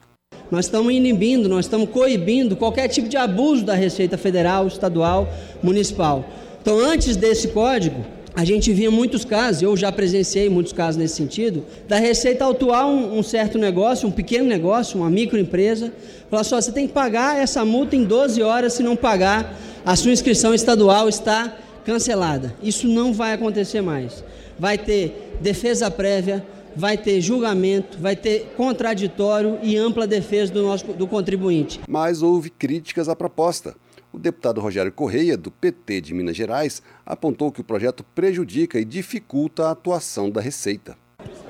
[0.51, 5.33] Nós estamos inibindo, nós estamos coibindo qualquer tipo de abuso da Receita Federal, Estadual,
[5.63, 6.25] Municipal.
[6.61, 8.05] Então, antes desse código,
[8.35, 12.87] a gente via muitos casos, eu já presenciei muitos casos nesse sentido, da Receita autuar
[12.87, 15.93] um, um certo negócio, um pequeno negócio, uma microempresa,
[16.29, 19.95] falar só, você tem que pagar essa multa em 12 horas, se não pagar, a
[19.95, 22.55] sua inscrição estadual está cancelada.
[22.63, 24.23] Isso não vai acontecer mais.
[24.59, 26.45] Vai ter defesa prévia,
[26.77, 31.81] vai ter julgamento, vai ter contraditório e ampla defesa do, nosso, do contribuinte.
[31.89, 33.75] Mas houve críticas à proposta.
[34.13, 38.85] O deputado Rogério Correia, do PT de Minas Gerais, apontou que o projeto prejudica e
[38.85, 40.97] dificulta a atuação da Receita.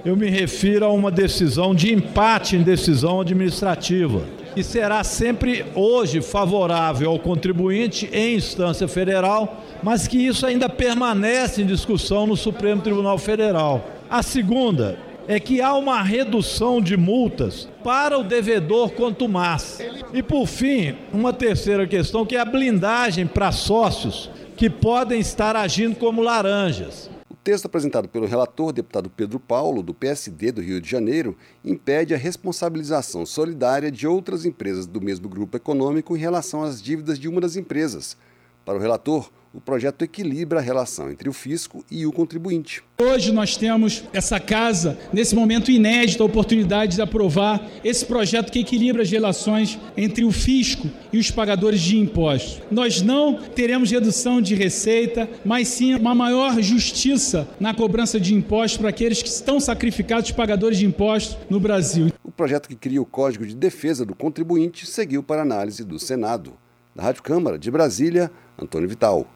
[0.05, 6.20] Eu me refiro a uma decisão de empate em decisão administrativa, que será sempre hoje
[6.20, 12.82] favorável ao contribuinte em instância federal, mas que isso ainda permanece em discussão no Supremo
[12.82, 13.86] Tribunal Federal.
[14.09, 14.98] A segunda
[15.31, 19.78] é que há uma redução de multas para o devedor quanto mais.
[20.12, 25.55] E por fim, uma terceira questão que é a blindagem para sócios que podem estar
[25.55, 27.09] agindo como laranjas.
[27.31, 32.12] O texto apresentado pelo relator, deputado Pedro Paulo, do PSD do Rio de Janeiro, impede
[32.12, 37.28] a responsabilização solidária de outras empresas do mesmo grupo econômico em relação às dívidas de
[37.28, 38.16] uma das empresas.
[38.65, 42.82] Para o relator, o projeto equilibra a relação entre o fisco e o contribuinte.
[43.01, 48.60] Hoje nós temos essa casa, nesse momento inédito, a oportunidade de aprovar esse projeto que
[48.60, 52.62] equilibra as relações entre o fisco e os pagadores de impostos.
[52.70, 58.78] Nós não teremos redução de receita, mas sim uma maior justiça na cobrança de impostos
[58.78, 62.12] para aqueles que estão sacrificados pagadores de impostos no Brasil.
[62.22, 66.52] O projeto que cria o Código de Defesa do Contribuinte seguiu para análise do Senado.
[66.94, 69.27] Da Rádio Câmara de Brasília, Antônio Vital.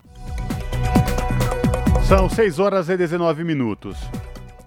[2.07, 3.97] São 6 horas e 19 minutos.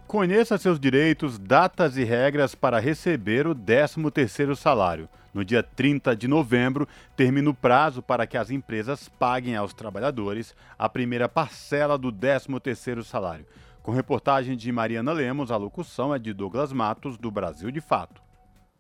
[0.08, 5.08] Conheça seus direitos, datas e regras para receber o 13º salário.
[5.32, 10.56] No dia 30 de novembro, termina o prazo para que as empresas paguem aos trabalhadores
[10.80, 13.46] a primeira parcela do 13º salário.
[13.84, 18.27] Com reportagem de Mariana Lemos, a locução é de Douglas Matos, do Brasil de Fato.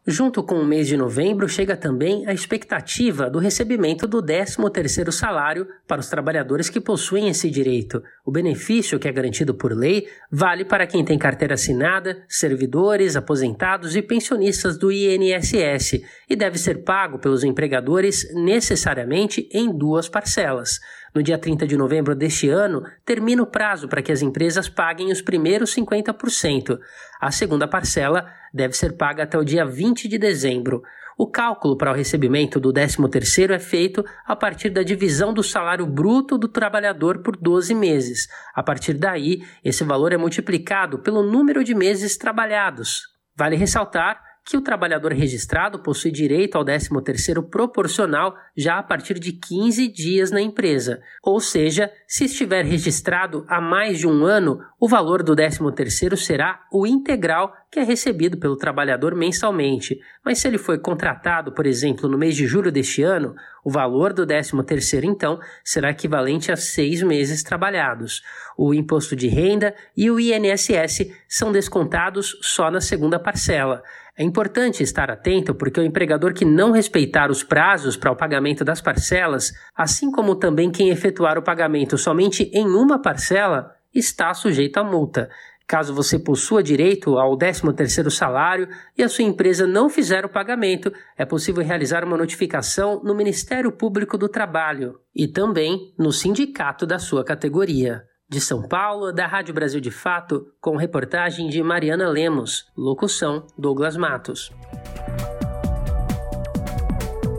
[0.09, 5.67] Junto com o mês de novembro, chega também a expectativa do recebimento do 13º salário
[5.85, 8.01] para os trabalhadores que possuem esse direito.
[8.25, 13.97] O benefício, que é garantido por lei, vale para quem tem carteira assinada, servidores, aposentados
[13.97, 20.79] e pensionistas do INSS e deve ser pago pelos empregadores necessariamente em duas parcelas.
[21.17, 25.11] No dia 30 de novembro deste ano, termina o prazo para que as empresas paguem
[25.11, 26.77] os primeiros 50%.
[27.19, 30.83] A segunda parcela deve ser paga até o dia 20 de dezembro.
[31.17, 35.87] O cálculo para o recebimento do 13º é feito a partir da divisão do salário
[35.87, 38.27] bruto do trabalhador por 12 meses.
[38.53, 43.07] A partir daí, esse valor é multiplicado pelo número de meses trabalhados.
[43.35, 49.33] Vale ressaltar que o trabalhador registrado possui direito ao 13º proporcional já a partir de
[49.33, 51.01] 15 dias na empresa.
[51.21, 56.65] Ou seja, se estiver registrado há mais de um ano, o valor do 13º será
[56.71, 59.99] o integral que é recebido pelo trabalhador mensalmente.
[60.23, 64.13] Mas se ele foi contratado, por exemplo, no mês de julho deste ano, o valor
[64.13, 68.23] do 13º, então, será equivalente a seis meses trabalhados.
[68.57, 73.83] O imposto de renda e o INSS são descontados só na segunda parcela.
[74.19, 78.65] É importante estar atento porque o empregador que não respeitar os prazos para o pagamento
[78.65, 84.77] das parcelas, assim como também quem efetuar o pagamento somente em uma parcela, está sujeito
[84.77, 85.29] a multa.
[85.67, 88.67] Caso você possua direito ao 13º salário
[88.97, 93.71] e a sua empresa não fizer o pagamento, é possível realizar uma notificação no Ministério
[93.71, 98.03] Público do Trabalho e também no sindicato da sua categoria.
[98.29, 102.69] De São Paulo, da Rádio Brasil de Fato, com reportagem de Mariana Lemos.
[102.75, 104.51] Locução: Douglas Matos.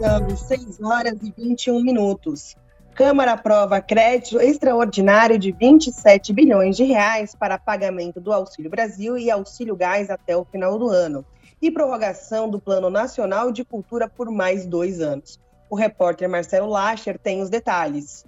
[0.00, 2.56] São 6 horas e 21 minutos.
[2.94, 9.30] Câmara aprova crédito extraordinário de 27 bilhões de reais para pagamento do Auxílio Brasil e
[9.30, 11.22] Auxílio Gás até o final do ano
[11.60, 15.38] e prorrogação do Plano Nacional de Cultura por mais dois anos.
[15.68, 18.24] O repórter Marcelo Lacher tem os detalhes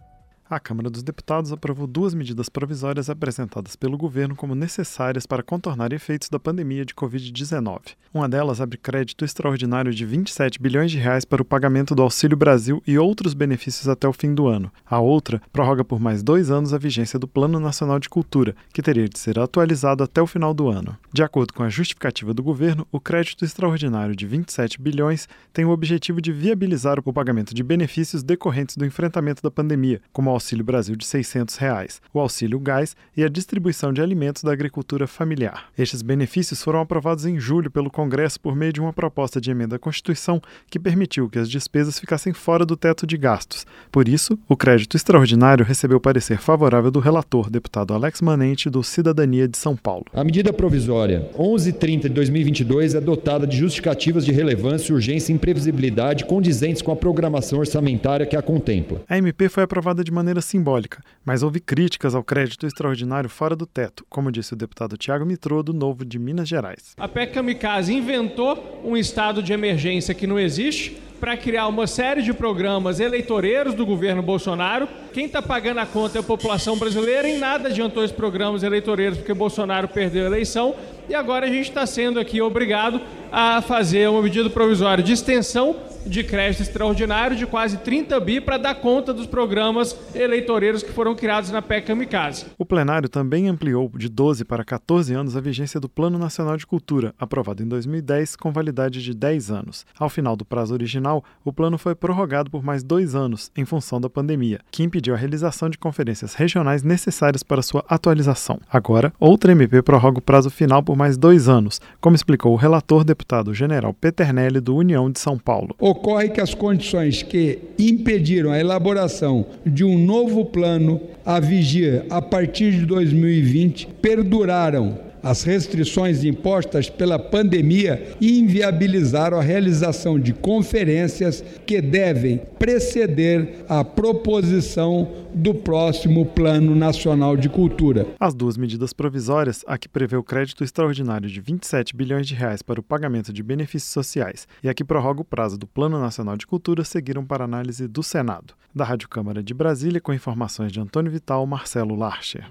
[0.50, 5.92] a Câmara dos Deputados aprovou duas medidas provisórias apresentadas pelo governo como necessárias para contornar
[5.92, 7.94] efeitos da pandemia de Covid-19.
[8.12, 12.36] Uma delas abre crédito extraordinário de 27 bilhões de reais para o pagamento do Auxílio
[12.36, 14.72] Brasil e outros benefícios até o fim do ano.
[14.84, 18.82] A outra prorroga por mais dois anos a vigência do Plano Nacional de Cultura, que
[18.82, 20.96] teria de ser atualizado até o final do ano.
[21.12, 25.70] De acordo com a justificativa do governo, o crédito extraordinário de 27 bilhões tem o
[25.70, 30.96] objetivo de viabilizar o pagamento de benefícios decorrentes do enfrentamento da pandemia, como Auxílio Brasil
[30.96, 35.66] de 600 reais, o Auxílio Gás e a distribuição de alimentos da agricultura familiar.
[35.76, 39.76] Estes benefícios foram aprovados em julho pelo Congresso por meio de uma proposta de emenda
[39.76, 40.40] à Constituição
[40.70, 43.66] que permitiu que as despesas ficassem fora do teto de gastos.
[43.92, 49.46] Por isso, o crédito extraordinário recebeu parecer favorável do relator, deputado Alex Manente, do Cidadania
[49.46, 50.06] de São Paulo.
[50.14, 56.24] A medida provisória 1130 de 2022 é dotada de justificativas de relevância, urgência e imprevisibilidade
[56.24, 59.02] condizentes com a programação orçamentária que a contempla.
[59.06, 63.56] A MP foi aprovada de maneira maneira simbólica, mas houve críticas ao crédito extraordinário fora
[63.56, 66.94] do teto, como disse o deputado Tiago Mitrô, do Novo de Minas Gerais.
[66.96, 72.22] A PEC Kamikaze inventou um estado de emergência que não existe para criar uma série
[72.22, 74.88] de programas eleitoreiros do governo Bolsonaro.
[75.12, 77.28] Quem está pagando a conta é a população brasileira.
[77.28, 80.74] Em nada adiantou esses programas eleitoreiros porque Bolsonaro perdeu a eleição.
[81.08, 83.00] E agora a gente está sendo aqui obrigado
[83.32, 85.76] a fazer uma medida provisória de extensão
[86.06, 91.14] de crédito extraordinário de quase 30 bi para dar conta dos programas eleitoreiros que foram
[91.14, 92.46] criados na PEC Kamikaze.
[92.56, 96.66] O plenário também ampliou de 12 para 14 anos a vigência do Plano Nacional de
[96.66, 99.84] Cultura, aprovado em 2010 com validade de 10 anos.
[99.98, 101.09] Ao final do prazo original,
[101.44, 105.16] o plano foi prorrogado por mais dois anos em função da pandemia, que impediu a
[105.16, 108.60] realização de conferências regionais necessárias para sua atualização.
[108.70, 113.04] Agora, outra MP prorroga o prazo final por mais dois anos, como explicou o relator
[113.04, 115.74] deputado general Peternelli do União de São Paulo.
[115.78, 122.20] Ocorre que as condições que impediram a elaboração de um novo plano a vigia a
[122.20, 131.80] partir de 2020 perduraram as restrições impostas pela pandemia inviabilizaram a realização de conferências que
[131.80, 138.06] devem preceder a proposição do próximo Plano Nacional de Cultura.
[138.18, 142.62] As duas medidas provisórias, a que prevê o crédito extraordinário de 27 bilhões de reais
[142.62, 146.36] para o pagamento de benefícios sociais e a que prorroga o prazo do Plano Nacional
[146.36, 148.54] de Cultura, seguiram para análise do Senado.
[148.74, 152.48] Da Rádio Câmara de Brasília, com informações de Antônio Vital, Marcelo Larcher.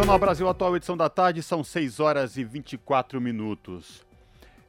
[0.00, 4.02] Jornal Brasil Atual, edição da tarde, são 6 horas e 24 minutos.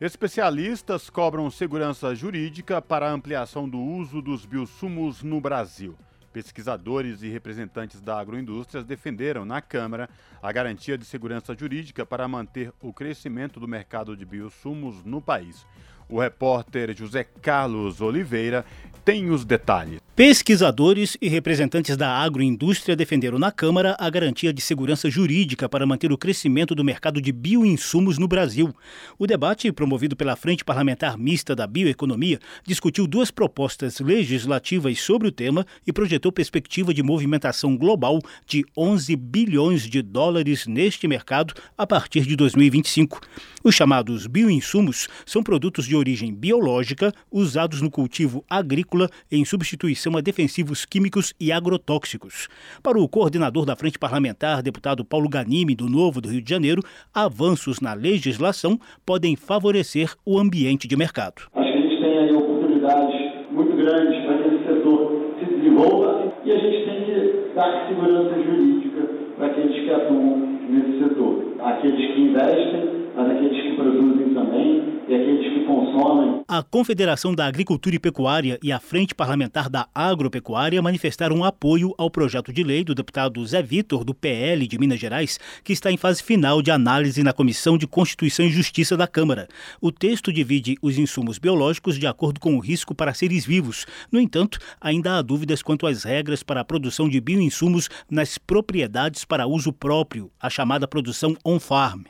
[0.01, 5.95] Especialistas cobram segurança jurídica para a ampliação do uso dos biosumos no Brasil.
[6.33, 10.09] Pesquisadores e representantes da agroindústria defenderam na Câmara
[10.43, 15.65] a garantia de segurança jurídica para manter o crescimento do mercado de biosumos no país.
[16.09, 18.65] O repórter José Carlos Oliveira
[19.05, 20.01] tem os detalhes.
[20.23, 26.11] Pesquisadores e representantes da agroindústria defenderam na Câmara a garantia de segurança jurídica para manter
[26.11, 28.71] o crescimento do mercado de bioinsumos no Brasil.
[29.17, 35.31] O debate, promovido pela Frente Parlamentar Mista da Bioeconomia, discutiu duas propostas legislativas sobre o
[35.31, 41.87] tema e projetou perspectiva de movimentação global de 11 bilhões de dólares neste mercado a
[41.87, 43.21] partir de 2025.
[43.63, 50.21] Os chamados bioinsumos são produtos de origem biológica usados no cultivo agrícola em substituição a
[50.21, 52.47] defensivos químicos e agrotóxicos.
[52.81, 56.81] Para o coordenador da Frente Parlamentar, deputado Paulo Ganimi, do Novo do Rio de Janeiro,
[57.13, 61.43] avanços na legislação podem favorecer o ambiente de mercado.
[61.53, 66.33] Acho que a gente tem aí oportunidades muito grandes para que esse setor se desenvolva
[66.45, 69.01] e a gente tem que dar segurança jurídica
[69.37, 70.37] para aqueles que atuam
[70.69, 71.55] nesse setor.
[71.59, 76.41] Aqueles que investem mas aqueles que produzem também e aqueles que consomem.
[76.47, 82.09] A Confederação da Agricultura e Pecuária e a Frente Parlamentar da Agropecuária manifestaram apoio ao
[82.09, 85.97] projeto de lei do deputado Zé Vitor, do PL de Minas Gerais, que está em
[85.97, 89.47] fase final de análise na Comissão de Constituição e Justiça da Câmara.
[89.81, 93.85] O texto divide os insumos biológicos de acordo com o risco para seres vivos.
[94.11, 99.25] No entanto, ainda há dúvidas quanto às regras para a produção de bioinsumos nas propriedades
[99.25, 102.03] para uso próprio, a chamada produção on-farm.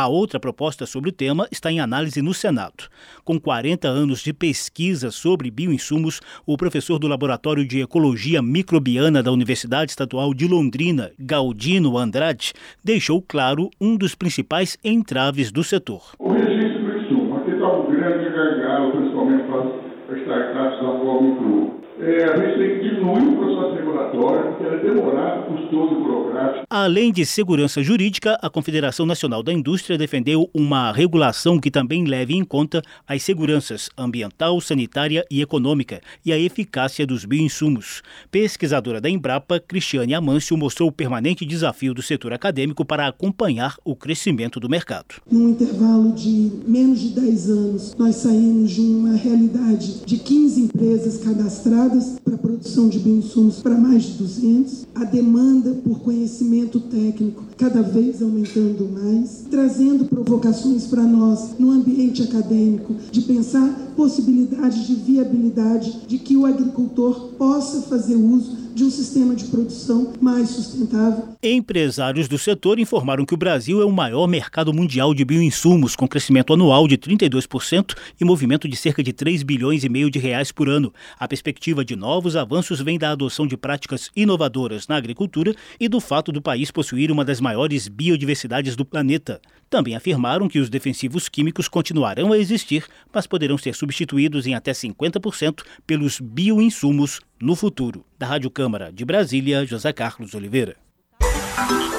[0.00, 2.84] A outra proposta sobre o tema está em análise no Senado.
[3.24, 9.32] Com 40 anos de pesquisa sobre bioinsumos, o professor do Laboratório de Ecologia Microbiana da
[9.32, 12.52] Universidade Estadual de Londrina, Galdino Andrade,
[12.84, 16.12] deixou claro um dos principais entraves do setor.
[16.20, 21.68] O registro do insumo, aqui está um grande gargalo, principalmente para as startups da forma
[22.08, 25.96] é, a gente tem que diminuir o processo regulatório, porque ele é demorado, custoso e
[25.96, 26.66] burocrático.
[26.70, 32.34] Além de segurança jurídica, a Confederação Nacional da Indústria defendeu uma regulação que também leve
[32.34, 38.02] em conta as seguranças ambiental, sanitária e econômica e a eficácia dos bioinsumos.
[38.30, 43.94] Pesquisadora da Embrapa, Cristiane Amâncio, mostrou o permanente desafio do setor acadêmico para acompanhar o
[43.94, 45.16] crescimento do mercado.
[45.30, 51.18] Num intervalo de menos de 10 anos, nós saímos de uma realidade de 15 empresas
[51.18, 57.44] cadastradas para a produção de bioinsumos para mais de 200, a demanda por conhecimento técnico
[57.56, 64.94] cada vez aumentando mais, trazendo provocações para nós no ambiente acadêmico de pensar possibilidades de
[64.94, 71.36] viabilidade de que o agricultor possa fazer uso de um sistema de produção mais sustentável.
[71.42, 76.06] Empresários do setor informaram que o Brasil é o maior mercado mundial de bioinsumos, com
[76.06, 80.52] crescimento anual de 32% e movimento de cerca de 3 bilhões e meio de reais
[80.52, 80.94] por ano.
[81.18, 85.98] A perspectiva de novos avanços vem da adoção de práticas inovadoras na agricultura e do
[85.98, 89.40] fato do país possuir uma das maiores biodiversidades do planeta.
[89.68, 94.72] Também afirmaram que os defensivos químicos continuarão a existir, mas poderão ser substituídos em até
[94.72, 98.04] 50% pelos bioinsumos no futuro.
[98.18, 100.76] Da Rádio Câmara de Brasília, José Carlos Oliveira.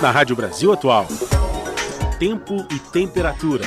[0.01, 1.05] Na Rádio Brasil Atual,
[2.19, 3.65] tempo e temperatura.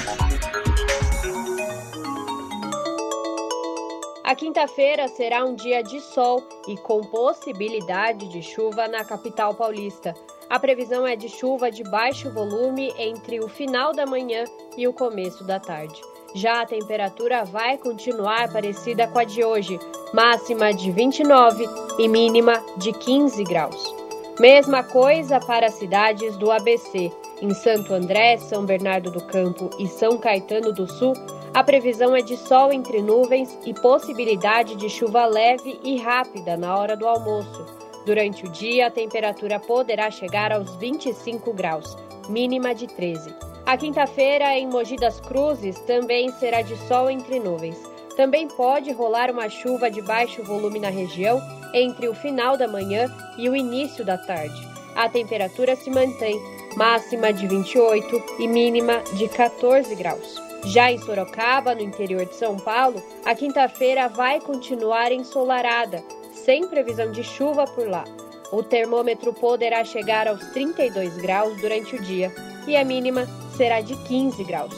[4.25, 10.15] A quinta-feira será um dia de sol e com possibilidade de chuva na capital paulista.
[10.49, 14.45] A previsão é de chuva de baixo volume entre o final da manhã
[14.77, 16.01] e o começo da tarde.
[16.35, 19.79] Já a temperatura vai continuar parecida com a de hoje,
[20.15, 21.65] máxima de 29
[21.99, 23.95] e mínima de 15 graus.
[24.41, 27.13] Mesma coisa para as cidades do ABC.
[27.43, 31.13] Em Santo André, São Bernardo do Campo e São Caetano do Sul,
[31.53, 36.79] a previsão é de sol entre nuvens e possibilidade de chuva leve e rápida na
[36.79, 37.67] hora do almoço.
[38.07, 41.95] Durante o dia, a temperatura poderá chegar aos 25 graus,
[42.29, 43.52] mínima de 13.
[43.65, 47.77] A quinta-feira, em Mogi das Cruzes, também será de sol entre nuvens.
[48.17, 51.41] Também pode rolar uma chuva de baixo volume na região
[51.73, 53.09] entre o final da manhã
[53.39, 54.69] e o início da tarde.
[54.97, 56.39] A temperatura se mantém,
[56.77, 60.43] máxima de 28 e mínima de 14 graus.
[60.65, 66.03] Já em Sorocaba, no interior de São Paulo, a quinta-feira vai continuar ensolarada,
[66.33, 68.05] sem previsão de chuva por lá.
[68.51, 72.31] O termômetro poderá chegar aos 32 graus durante o dia
[72.67, 73.27] e a mínima
[73.57, 74.75] será de 15 graus.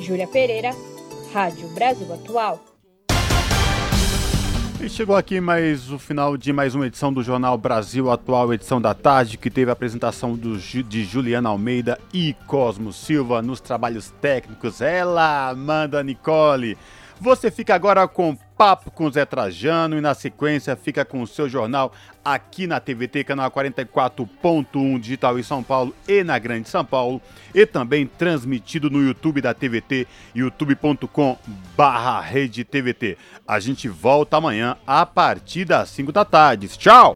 [0.00, 0.70] Júlia Pereira,
[1.32, 2.60] Rádio Brasil Atual.
[4.80, 8.80] E chegou aqui mais o final de mais uma edição do Jornal Brasil Atual, edição
[8.80, 14.10] da tarde, que teve a apresentação do, de Juliana Almeida e Cosmo Silva nos trabalhos
[14.20, 14.80] técnicos.
[14.82, 16.76] Ela, Amanda Nicole.
[17.18, 21.46] Você fica agora com Papo com Zé Trajano e na sequência fica com o seu
[21.46, 21.92] jornal
[22.24, 27.20] aqui na TVT, canal 44.1 digital em São Paulo e na Grande São Paulo
[27.54, 31.38] e também transmitido no YouTube da TVT, youtube.com
[31.76, 33.18] barra rede TVT.
[33.46, 36.68] A gente volta amanhã a partir das 5 da tarde.
[36.68, 37.04] Tchau!